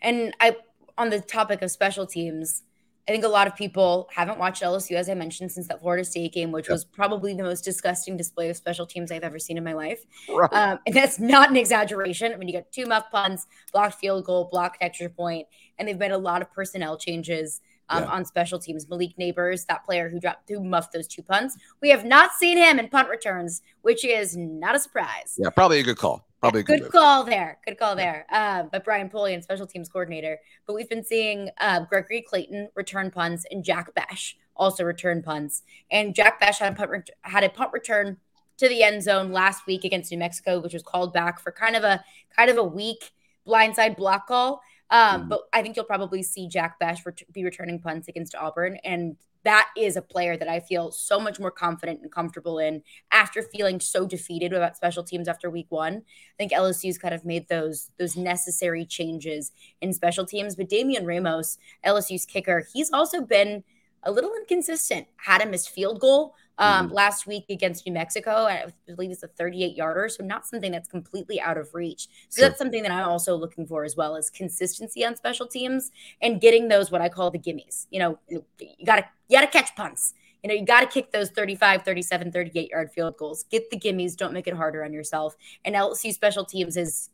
And 0.02 0.34
I, 0.40 0.56
on 0.98 1.10
the 1.10 1.20
topic 1.20 1.62
of 1.62 1.70
special 1.70 2.08
teams, 2.08 2.64
I 3.08 3.12
think 3.12 3.26
a 3.26 3.30
lot 3.30 3.48
of 3.48 3.56
people 3.58 4.10
haven't 4.16 4.40
watched 4.40 4.64
LSU, 4.64 4.96
as 4.96 5.10
I 5.10 5.14
mentioned, 5.14 5.52
since 5.52 5.68
that 5.68 5.82
Florida 5.82 6.06
State 6.06 6.32
game, 6.32 6.54
which 6.54 6.68
yep. 6.68 6.72
was 6.72 6.86
probably 6.86 7.34
the 7.34 7.44
most 7.44 7.66
disgusting 7.66 8.16
display 8.16 8.50
of 8.50 8.56
special 8.56 8.86
teams 8.86 9.12
I've 9.12 9.24
ever 9.24 9.40
seen 9.40 9.58
in 9.58 9.64
my 9.66 9.74
life. 9.74 10.06
Right. 10.30 10.54
Um, 10.54 10.80
and 10.86 10.96
that's 10.96 11.20
not 11.20 11.50
an 11.50 11.58
exaggeration. 11.58 12.32
I 12.32 12.38
mean, 12.38 12.48
you 12.48 12.54
got 12.54 12.72
two 12.72 12.86
muff 12.86 13.12
punts, 13.12 13.48
blocked 13.74 13.96
field 13.96 14.24
goal, 14.24 14.48
blocked 14.50 14.78
extra 14.80 15.10
point, 15.10 15.48
and 15.78 15.88
they've 15.88 15.98
made 15.98 16.12
a 16.12 16.18
lot 16.18 16.42
of 16.42 16.50
personnel 16.54 16.98
changes 16.98 17.60
um, 17.90 18.04
yeah. 18.04 18.10
on 18.10 18.26
special 18.26 18.60
teams. 18.60 18.90
Malik 18.90 19.16
Nabers, 19.20 19.66
that 19.68 19.86
player 19.86 20.10
who 20.10 20.20
dropped, 20.20 20.50
who 20.50 20.64
muffed 20.64 20.94
those 20.94 21.08
two 21.08 21.22
punts. 21.22 21.58
We 21.82 21.90
have 21.90 22.06
not 22.06 22.32
seen 22.34 22.58
him 22.58 22.80
in 22.80 22.90
punt 22.90 23.10
returns, 23.10 23.62
which 23.82 24.06
is 24.06 24.36
not 24.38 24.76
a 24.76 24.80
surprise. 24.80 25.36
Yeah, 25.38 25.50
probably 25.50 25.80
a 25.80 25.84
good 25.84 25.98
call. 25.98 26.28
Probably 26.40 26.64
good, 26.64 26.82
good 26.82 26.92
call 26.92 27.24
there. 27.24 27.58
Good 27.66 27.80
call 27.80 27.96
there. 27.96 28.26
Uh, 28.30 28.64
but 28.64 28.84
Brian 28.84 29.10
Polian, 29.10 29.42
special 29.42 29.66
teams 29.66 29.88
coordinator. 29.88 30.40
But 30.68 30.74
we've 30.74 30.90
been 30.90 31.04
seeing 31.04 31.50
uh, 31.62 31.86
Gregory 31.86 32.22
Clayton 32.22 32.70
return 32.76 33.12
punts 33.12 33.46
and 33.50 33.64
Jack 33.64 33.94
Bech 33.96 34.36
also 34.56 34.84
return 34.84 35.22
punts. 35.22 35.64
And 35.90 36.14
Jack 36.14 36.40
Bech 36.40 36.58
had 36.58 36.74
a 36.74 36.76
punt, 36.76 36.90
ret- 36.92 37.10
had 37.22 37.44
a 37.44 37.50
punt 37.50 37.72
return 37.74 38.18
to 38.58 38.68
the 38.68 38.84
end 38.84 39.04
zone 39.04 39.32
last 39.32 39.66
week 39.66 39.84
against 39.84 40.12
New 40.12 40.18
Mexico, 40.18 40.60
which 40.60 40.74
was 40.74 40.84
called 40.84 41.14
back 41.14 41.40
for 41.40 41.52
kind 41.52 41.76
of 41.76 41.84
a 41.84 42.04
kind 42.36 42.50
of 42.50 42.58
a 42.58 42.64
weak 42.64 43.12
blindside 43.48 43.98
block 43.98 44.28
call. 44.28 44.62
Um, 44.90 45.22
mm-hmm. 45.22 45.30
But 45.30 45.42
I 45.54 45.62
think 45.62 45.76
you'll 45.76 45.86
probably 45.86 46.24
see 46.24 46.48
Jack 46.48 46.80
Bech 46.80 47.06
ret- 47.06 47.32
be 47.32 47.44
returning 47.44 47.80
punts 47.80 48.08
against 48.08 48.36
Auburn, 48.36 48.78
and 48.84 49.16
that 49.44 49.70
is 49.78 49.98
a 49.98 50.02
player 50.02 50.38
that 50.38 50.48
I 50.48 50.60
feel 50.60 50.92
so 50.92 51.20
much 51.20 51.40
more 51.40 51.52
confident 51.52 52.02
and 52.02 52.12
comfortable 52.12 52.60
in 52.60 52.82
after 53.12 53.42
feeling 53.42 53.80
so 53.80 54.06
defeated 54.06 54.54
about 54.54 54.78
special 54.78 55.04
teams 55.04 55.28
after 55.28 55.50
week 55.50 55.68
one. 55.70 55.96
I 55.96 56.36
think 56.38 56.54
LSU's 56.54 56.98
kind 56.98 57.14
of 57.14 57.26
made 57.26 57.48
those 57.50 57.92
those 58.00 58.16
necessary 58.16 58.86
changes 58.86 59.52
in 59.82 59.94
special 59.94 60.26
teams. 60.26 60.56
But 60.56 60.70
Damian 60.70 61.06
Ramos, 61.06 61.58
LSU's 61.86 62.26
kicker, 62.26 62.66
he's 62.74 62.92
also 62.92 63.22
been 63.22 63.64
a 64.04 64.12
little 64.12 64.34
inconsistent. 64.36 65.08
Had 65.18 65.42
a 65.42 65.46
missed 65.46 65.70
field 65.70 66.00
goal 66.00 66.36
um, 66.58 66.88
mm-hmm. 66.88 66.96
last 66.96 67.28
week 67.28 67.46
against 67.50 67.86
New 67.86 67.94
Mexico. 67.94 68.32
I 68.32 68.66
believe 68.88 69.12
it's 69.12 69.24
a 69.24 69.28
38 69.28 69.76
yarder, 69.76 70.10
so 70.10 70.24
not 70.24 70.46
something 70.46 70.72
that's 70.72 70.88
completely 70.88 71.42
out 71.42 71.58
of 71.58 71.74
reach. 71.74 72.08
So 72.30 72.42
sure. 72.42 72.50
that's 72.50 72.60
something 72.60 72.84
that 72.84 72.92
I'm 72.92 73.08
also 73.08 73.36
looking 73.36 73.66
for 73.66 73.84
as 73.84 73.96
well 73.96 74.16
as 74.16 74.30
consistency 74.30 75.06
on 75.06 75.16
special 75.16 75.48
teams 75.48 75.92
and 76.22 76.40
getting 76.40 76.68
those 76.68 76.92
what 76.92 77.02
I 77.02 77.10
call 77.10 77.32
the 77.32 77.40
gimmies. 77.40 77.88
You 77.90 78.00
know, 78.00 78.20
you 78.30 78.44
gotta 78.86 79.06
you 79.28 79.38
gotta 79.38 79.52
catch 79.52 79.76
punts. 79.76 80.14
You 80.44 80.50
know, 80.50 80.56
you 80.56 80.66
got 80.66 80.82
to 80.82 80.88
kick 80.88 81.14
those 81.14 81.30
35, 81.30 81.84
37, 81.84 82.32
38 82.32 82.70
yard 82.70 82.92
field 82.92 83.16
goals. 83.16 83.44
Get 83.44 83.70
the 83.70 83.80
gimmies. 83.80 84.18
Don't 84.18 84.34
make 84.34 84.46
it 84.46 84.54
harder 84.54 84.84
on 84.84 84.92
yourself. 84.92 85.38
And 85.64 85.74
LSU 85.74 86.12
special 86.12 86.44
teams 86.44 86.76
is 86.76 87.10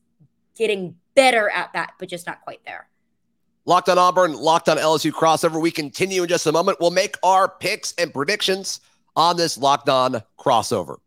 getting 0.57 0.95
better 1.13 1.47
at 1.51 1.71
that, 1.73 1.93
but 1.99 2.09
just 2.09 2.25
not 2.25 2.41
quite 2.41 2.59
there. 2.65 2.89
Locked 3.65 3.87
on 3.87 3.99
Auburn, 3.99 4.33
locked 4.33 4.67
on 4.67 4.77
LSU 4.77 5.11
crossover. 5.11 5.61
We 5.61 5.69
continue 5.69 6.23
in 6.23 6.27
just 6.27 6.47
a 6.47 6.51
moment. 6.51 6.79
We'll 6.81 6.89
make 6.89 7.17
our 7.21 7.47
picks 7.47 7.93
and 7.99 8.11
predictions 8.11 8.81
on 9.19 9.37
this 9.37 9.57
locked 9.57 9.89
on 9.89 10.23
crossover. 10.39 10.97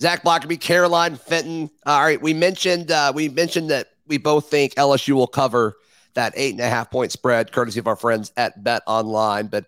Zach 0.00 0.22
Blackerby, 0.22 0.60
Caroline 0.60 1.16
Fenton. 1.16 1.70
All 1.84 2.00
right, 2.00 2.20
we 2.20 2.34
mentioned 2.34 2.90
uh, 2.90 3.12
we 3.14 3.28
mentioned 3.28 3.70
that 3.70 3.88
we 4.06 4.18
both 4.18 4.48
think 4.50 4.74
LSU 4.74 5.14
will 5.14 5.26
cover 5.26 5.76
that 6.14 6.32
eight 6.36 6.52
and 6.52 6.60
a 6.60 6.68
half 6.68 6.90
point 6.90 7.12
spread, 7.12 7.52
courtesy 7.52 7.78
of 7.78 7.86
our 7.86 7.96
friends 7.96 8.32
at 8.36 8.62
Bet 8.62 8.82
Online. 8.86 9.46
But 9.46 9.66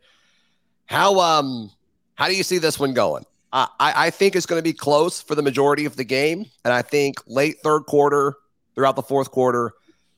how 0.87 1.19
um 1.21 1.71
how 2.15 2.29
do 2.29 2.37
you 2.37 2.43
see 2.43 2.59
this 2.59 2.79
one 2.79 2.95
going? 2.95 3.25
Uh, 3.53 3.67
I 3.81 4.07
I 4.07 4.11
think 4.11 4.37
it's 4.37 4.47
going 4.47 4.59
to 4.59 4.65
be 4.65 4.73
close 4.73 5.21
for 5.21 5.35
the 5.35 5.43
majority 5.43 5.87
of 5.87 5.97
the 5.97 6.05
game, 6.05 6.47
and 6.65 6.73
I 6.73 6.83
think 6.83 7.17
late 7.27 7.59
third 7.63 7.81
quarter, 7.87 8.37
throughout 8.75 8.97
the 8.97 9.03
fourth 9.03 9.31
quarter, 9.31 9.73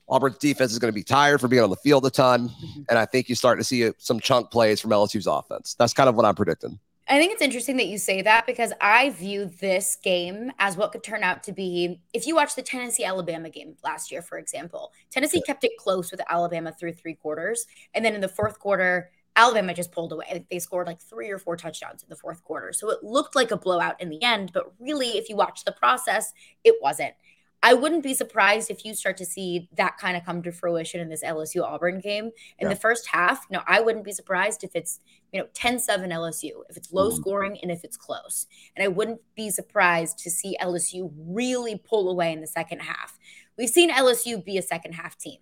Auburn's 0.08 0.38
defense 0.38 0.72
is 0.72 0.80
going 0.80 0.92
to 0.92 0.94
be 0.94 1.04
tired 1.04 1.40
from 1.40 1.50
being 1.50 1.62
on 1.62 1.70
the 1.70 1.76
field 1.76 2.04
a 2.04 2.10
ton, 2.10 2.48
mm-hmm. 2.48 2.82
and 2.88 2.98
I 2.98 3.06
think 3.06 3.28
you 3.28 3.36
start 3.36 3.58
to 3.58 3.64
see 3.64 3.90
some 3.98 4.18
chunk 4.18 4.50
plays 4.50 4.80
from 4.80 4.90
LSU's 4.90 5.28
offense. 5.28 5.76
That's 5.78 5.92
kind 5.92 6.08
of 6.08 6.16
what 6.16 6.26
I'm 6.26 6.34
predicting. 6.34 6.80
I 7.10 7.18
think 7.18 7.32
it's 7.32 7.42
interesting 7.42 7.76
that 7.78 7.88
you 7.88 7.98
say 7.98 8.22
that 8.22 8.46
because 8.46 8.72
I 8.80 9.10
view 9.10 9.46
this 9.60 9.96
game 10.00 10.52
as 10.60 10.76
what 10.76 10.92
could 10.92 11.02
turn 11.02 11.24
out 11.24 11.42
to 11.42 11.52
be 11.52 12.00
if 12.14 12.24
you 12.24 12.36
watch 12.36 12.54
the 12.54 12.62
Tennessee 12.62 13.02
Alabama 13.02 13.50
game 13.50 13.74
last 13.82 14.12
year, 14.12 14.22
for 14.22 14.38
example. 14.38 14.92
Tennessee 15.10 15.42
kept 15.42 15.64
it 15.64 15.72
close 15.76 16.12
with 16.12 16.20
Alabama 16.30 16.72
through 16.72 16.92
three 16.92 17.14
quarters. 17.14 17.66
And 17.94 18.04
then 18.04 18.14
in 18.14 18.20
the 18.20 18.28
fourth 18.28 18.60
quarter, 18.60 19.10
Alabama 19.34 19.74
just 19.74 19.90
pulled 19.90 20.12
away. 20.12 20.46
They 20.52 20.60
scored 20.60 20.86
like 20.86 21.00
three 21.00 21.30
or 21.30 21.38
four 21.38 21.56
touchdowns 21.56 22.04
in 22.04 22.08
the 22.08 22.16
fourth 22.16 22.44
quarter. 22.44 22.72
So 22.72 22.90
it 22.90 23.02
looked 23.02 23.34
like 23.34 23.50
a 23.50 23.56
blowout 23.56 24.00
in 24.00 24.08
the 24.08 24.22
end, 24.22 24.52
but 24.52 24.72
really, 24.78 25.18
if 25.18 25.28
you 25.28 25.34
watch 25.34 25.64
the 25.64 25.72
process, 25.72 26.32
it 26.62 26.76
wasn't. 26.80 27.14
I 27.62 27.74
wouldn't 27.74 28.02
be 28.02 28.14
surprised 28.14 28.70
if 28.70 28.84
you 28.84 28.94
start 28.94 29.18
to 29.18 29.26
see 29.26 29.68
that 29.76 29.98
kind 29.98 30.16
of 30.16 30.24
come 30.24 30.42
to 30.42 30.52
fruition 30.52 31.00
in 31.00 31.10
this 31.10 31.22
LSU 31.22 31.62
Auburn 31.62 32.00
game 32.00 32.26
in 32.26 32.32
yeah. 32.62 32.68
the 32.68 32.76
first 32.76 33.06
half. 33.08 33.46
No, 33.50 33.62
I 33.66 33.80
wouldn't 33.80 34.04
be 34.04 34.12
surprised 34.12 34.64
if 34.64 34.70
it's, 34.74 35.00
you 35.32 35.40
know, 35.40 35.46
10-7 35.52 36.08
LSU, 36.08 36.50
if 36.70 36.76
it's 36.76 36.92
low 36.92 37.08
mm-hmm. 37.08 37.16
scoring 37.16 37.58
and 37.62 37.70
if 37.70 37.84
it's 37.84 37.98
close. 37.98 38.46
And 38.76 38.84
I 38.84 38.88
wouldn't 38.88 39.20
be 39.34 39.50
surprised 39.50 40.18
to 40.20 40.30
see 40.30 40.56
LSU 40.60 41.12
really 41.14 41.76
pull 41.76 42.10
away 42.10 42.32
in 42.32 42.40
the 42.40 42.46
second 42.46 42.80
half. 42.80 43.18
We've 43.58 43.68
seen 43.68 43.90
LSU 43.90 44.42
be 44.42 44.56
a 44.56 44.62
second 44.62 44.92
half 44.92 45.18
team. 45.18 45.38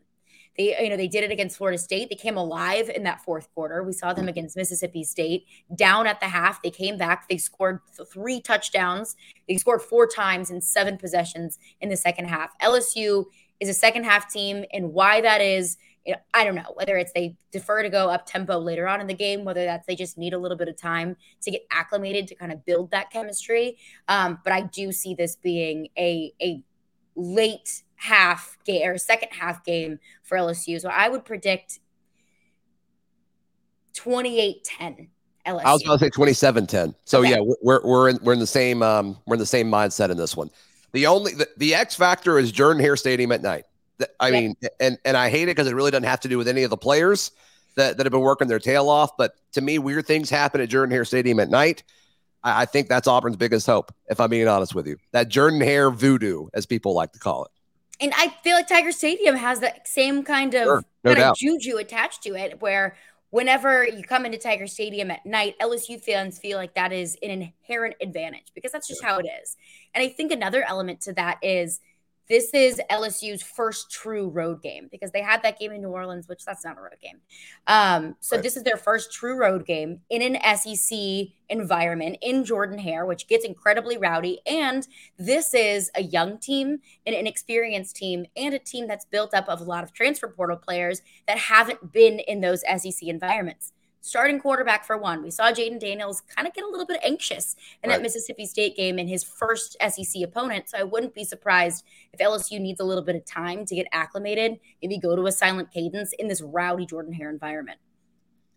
They, 0.59 0.77
you 0.83 0.91
know, 0.91 0.97
they 0.97 1.09
did 1.09 1.23
it 1.23 1.31
against 1.31 1.57
Florida 1.57 1.79
State. 1.79 2.11
They 2.11 2.17
came 2.17 2.37
alive 2.37 2.91
in 2.91 3.05
that 3.05 3.23
fourth 3.23 3.49
quarter. 3.55 3.85
We 3.85 3.93
saw 3.93 4.13
them 4.13 4.23
mm-hmm. 4.23 4.31
against 4.31 4.57
Mississippi 4.57 5.05
State 5.05 5.47
down 5.75 6.09
at 6.09 6.19
the 6.19 6.27
half. 6.27 6.61
They 6.63 6.71
came 6.71 6.99
back. 6.99 7.29
They 7.29 7.39
scored 7.39 7.81
three 8.13 8.41
touchdowns. 8.41 9.15
They 9.49 9.57
scored 9.57 9.81
four 9.81 10.09
times 10.09 10.51
in 10.51 10.61
seven 10.61 10.99
possessions 10.99 11.59
in 11.81 11.89
the 11.89 11.97
second 11.97 12.27
half. 12.27 12.51
LSU 12.61 13.27
is 13.61 13.69
a 13.69 13.75
second 13.75 14.05
half 14.05 14.31
team, 14.31 14.65
and 14.73 14.93
why 14.93 15.21
that 15.21 15.41
is, 15.41 15.79
you 16.05 16.13
know, 16.13 16.19
I 16.35 16.45
don't 16.45 16.57
know. 16.57 16.73
Whether 16.75 16.97
it's 16.97 17.13
they 17.13 17.37
defer 17.53 17.83
to 17.83 17.89
go 17.89 18.09
up 18.09 18.27
tempo 18.27 18.59
later 18.59 18.89
on 18.89 19.01
in 19.01 19.07
the 19.07 19.15
game, 19.15 19.45
whether 19.45 19.65
that's 19.65 19.87
they 19.87 19.95
just 19.95 20.19
need 20.19 20.33
a 20.33 20.39
little 20.39 20.57
bit 20.57 20.69
of 20.69 20.77
time 20.77 21.17
to 21.43 21.51
get 21.53 21.63
acclimated 21.71 22.27
to 22.29 22.35
kind 22.35 22.51
of 22.51 22.65
build 22.65 22.91
that 22.91 23.11
chemistry. 23.11 23.77
Um, 24.09 24.41
but 24.43 24.53
I 24.53 24.63
do 24.63 24.91
see 24.91 25.15
this 25.15 25.37
being 25.37 25.89
a 25.97 26.33
a 26.43 26.63
late 27.15 27.83
half 27.99 28.57
game 28.65 28.89
or 28.89 28.97
second 28.97 29.29
half 29.33 29.65
game 29.65 29.99
for 30.23 30.39
LSU. 30.39 30.81
So 30.81 30.89
I 30.89 31.09
would 31.09 31.25
predict 31.25 31.81
28 33.95 34.65
10. 34.65 35.09
LSU. 35.47 35.65
I 35.65 35.73
was 35.73 35.83
going 35.83 35.99
to 35.99 36.05
say 36.05 36.11
27 36.11 36.67
10. 36.67 36.95
So 37.05 37.21
okay. 37.21 37.31
yeah, 37.31 37.37
we're, 37.63 37.81
we're 37.85 38.09
in, 38.11 38.19
we're 38.23 38.33
in 38.33 38.39
the 38.39 38.47
same, 38.47 38.83
um, 38.83 39.19
we're 39.27 39.35
in 39.35 39.41
the 39.41 39.47
same 39.47 39.71
mindset 39.71 40.11
in 40.11 40.17
this 40.17 40.37
one. 40.37 40.51
The 40.93 41.07
only, 41.07 41.33
the, 41.33 41.49
the 41.57 41.75
X 41.75 41.95
factor 41.95 42.39
is 42.39 42.53
Jordan 42.53 42.83
Hare 42.83 42.97
Stadium 42.97 43.33
at 43.33 43.43
night. 43.43 43.65
I 44.21 44.31
mean, 44.31 44.55
and, 44.79 44.97
and 45.05 45.17
I 45.17 45.29
hate 45.29 45.45
it 45.45 45.57
because 45.57 45.67
it 45.67 45.75
really 45.75 45.91
doesn't 45.91 46.05
have 46.05 46.21
to 46.21 46.29
do 46.29 46.39
with 46.39 46.47
any 46.47 46.63
of 46.63 46.71
the 46.71 46.77
players 46.77 47.33
that, 47.75 47.97
that 47.97 48.07
have 48.07 48.13
been 48.13 48.21
working 48.21 48.47
their 48.47 48.61
tail 48.61 48.89
off. 48.89 49.17
But 49.17 49.35
to 49.53 49.61
me, 49.61 49.81
weird 49.81 50.07
things 50.07 50.31
happen 50.31 50.61
at 50.61 50.69
Jordan 50.69 50.93
Hare 50.93 51.05
Stadium 51.05 51.41
at 51.41 51.51
night. 51.51 51.83
I, 52.45 52.63
I 52.63 52.65
think 52.65 52.89
that's 52.89 53.09
Auburn's 53.09 53.37
biggest 53.37 53.67
hope, 53.67 53.93
if 54.09 54.21
I'm 54.21 54.31
being 54.31 54.47
honest 54.47 54.75
with 54.75 54.87
you. 54.87 54.99
That 55.11 55.29
Jordan 55.29 55.61
Hare 55.61 55.91
voodoo, 55.91 56.47
as 56.55 56.65
people 56.65 56.95
like 56.95 57.13
to 57.13 57.19
call 57.19 57.45
it. 57.45 57.51
And 58.01 58.13
I 58.17 58.29
feel 58.45 58.55
like 58.55 58.69
Tiger 58.69 58.93
Stadium 58.93 59.35
has 59.37 59.61
that 59.61 59.89
same 59.89 60.23
kind 60.23 60.55
of, 60.55 60.65
sure, 60.65 60.85
no 61.05 61.15
kind 61.15 61.25
of 61.27 61.37
juju 61.37 61.77
attached 61.79 62.23
to 62.25 62.35
it, 62.35 62.61
where 62.63 62.97
whenever 63.31 63.85
you 63.85 64.03
come 64.03 64.25
into 64.25 64.39
Tiger 64.39 64.67
Stadium 64.67 65.11
at 65.11 65.27
night, 65.27 65.59
LSU 65.61 66.01
fans 66.01 66.39
feel 66.39 66.59
like 66.59 66.75
that 66.75 66.93
is 66.93 67.17
an 67.23 67.31
inherent 67.31 67.97
advantage 68.01 68.53
because 68.55 68.73
that's 68.73 68.89
just 68.89 69.03
how 69.03 69.19
it 69.19 69.27
is. 69.43 69.57
And 69.95 70.03
I 70.03 70.09
think 70.09 70.33
another 70.33 70.65
element 70.67 71.01
to 71.03 71.13
that 71.15 71.39
is 71.43 71.81
this 72.29 72.53
is 72.53 72.81
LSU's 72.91 73.43
first 73.43 73.91
true 73.91 74.29
road 74.29 74.63
game 74.63 74.89
because 74.91 75.11
they 75.11 75.23
had 75.23 75.43
that 75.43 75.59
game 75.59 75.73
in 75.73 75.81
New 75.81 75.89
Orleans, 75.89 76.29
which 76.29 76.45
that's 76.45 76.65
not 76.65 76.77
a 76.77 76.81
road 76.81 76.97
game. 77.03 77.21
Um, 77.67 78.17
so 78.21 78.37
right. 78.37 78.43
this 78.43 78.57
is 78.57 78.63
their 78.63 78.77
first 78.77 79.13
true 79.13 79.39
road 79.39 79.65
game 79.65 80.01
in 80.11 80.23
an 80.23 80.57
SEC 80.57 80.99
environment 81.49 82.19
in 82.21 82.45
Jordan 82.45 82.79
Hare, 82.79 83.07
which 83.07 83.29
gets 83.29 83.45
incredibly 83.45 83.97
rowdy. 83.97 84.41
And 84.47 84.87
this 85.19 85.55
is 85.55 85.91
a 85.95 86.03
young 86.03 86.39
team, 86.39 86.79
an 87.07 87.15
inexperienced 87.15 87.97
team, 87.97 88.27
and 88.37 88.55
a 88.55 88.59
team 88.59 88.87
that's 88.87 89.07
built 89.07 89.33
up 89.33 89.49
of 89.49 89.61
a 89.61 89.65
lot 89.65 89.85
of 89.85 89.93
transfer 89.93 90.29
portal 90.29 90.57
players 90.57 91.03
that 91.27 91.39
haven't 91.39 91.93
been 91.93 92.19
in 92.21 92.41
those 92.41 92.63
SEC 92.63 93.03
environments 93.03 93.73
starting 94.01 94.41
quarterback 94.41 94.85
for 94.85 94.97
one. 94.97 95.23
We 95.23 95.31
saw 95.31 95.53
Jayden 95.53 95.81
Daniels 95.81 96.23
kind 96.35 96.47
of 96.47 96.55
get 96.55 96.65
a 96.65 96.69
little 96.69 96.87
bit 96.87 97.01
anxious 97.03 97.57
in 97.83 97.91
right. 97.91 97.97
that 97.97 98.03
Mississippi 98.03 98.47
State 98.47 98.77
game 98.77 98.99
in 98.99 99.09
his 99.09 99.25
first 99.25 99.77
SEC 99.81 100.23
opponent. 100.23 100.69
So 100.71 100.79
I 100.79 100.83
wouldn't 100.83 101.15
be 101.15 101.25
surprised 101.25 101.85
if 102.13 102.21
LSU 102.21 102.61
needs 102.61 102.81
a 102.81 102.85
little 102.85 103.05
bit 103.05 103.17
of 103.17 103.25
time 103.25 103.65
to 103.67 103.75
get 103.75 103.87
acclimated, 103.93 104.59
maybe 104.83 104.99
go 104.99 105.17
to 105.17 105.27
a 105.27 105.33
silent 105.33 105.73
cadence 105.73 106.13
in 106.19 106.29
this 106.29 106.41
rowdy 106.41 106.87
Jordan 106.87 107.13
Hare 107.13 107.31
environment. 107.31 107.79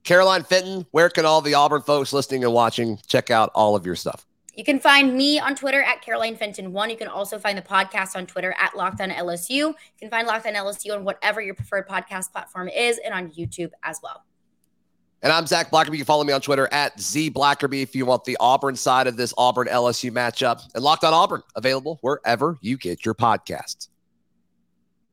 Caroline 0.03 0.43
Fenton, 0.43 0.85
where 0.91 1.09
can 1.09 1.25
all 1.25 1.41
the 1.41 1.53
Auburn 1.53 1.81
folks 1.81 2.11
listening 2.11 2.43
and 2.43 2.53
watching 2.53 2.99
check 3.05 3.29
out 3.29 3.51
all 3.53 3.75
of 3.75 3.85
your 3.85 3.95
stuff? 3.95 4.25
You 4.55 4.65
can 4.65 4.79
find 4.79 5.15
me 5.15 5.39
on 5.39 5.55
Twitter 5.55 5.81
at 5.81 6.01
Caroline 6.01 6.35
Fenton 6.35 6.73
one. 6.73 6.89
You 6.89 6.97
can 6.97 7.07
also 7.07 7.39
find 7.39 7.57
the 7.57 7.61
podcast 7.61 8.15
on 8.15 8.25
Twitter 8.25 8.53
at 8.59 8.75
Locked 8.75 8.99
On 8.99 9.09
LSU. 9.09 9.49
You 9.49 9.75
can 9.97 10.09
find 10.09 10.27
Locked 10.27 10.45
On 10.45 10.53
LSU 10.53 10.93
on 10.93 11.05
whatever 11.05 11.41
your 11.41 11.55
preferred 11.55 11.87
podcast 11.87 12.31
platform 12.31 12.67
is, 12.67 12.99
and 13.03 13.13
on 13.13 13.31
YouTube 13.31 13.71
as 13.83 13.99
well. 14.03 14.25
And 15.23 15.31
I'm 15.31 15.45
Zach 15.45 15.69
Blackerby. 15.69 15.91
You 15.91 15.97
can 15.97 16.05
follow 16.05 16.23
me 16.23 16.33
on 16.33 16.41
Twitter 16.41 16.67
at 16.71 16.99
Z 16.99 17.31
Blackerby 17.31 17.83
if 17.83 17.95
you 17.95 18.07
want 18.07 18.23
the 18.25 18.37
Auburn 18.39 18.75
side 18.75 19.05
of 19.05 19.17
this 19.17 19.33
Auburn 19.37 19.67
LSU 19.67 20.11
matchup. 20.11 20.63
And 20.73 20.83
Locked 20.83 21.03
on 21.03 21.13
Auburn, 21.13 21.43
available 21.55 21.99
wherever 22.01 22.57
you 22.61 22.77
get 22.77 23.05
your 23.05 23.13
podcasts. 23.13 23.87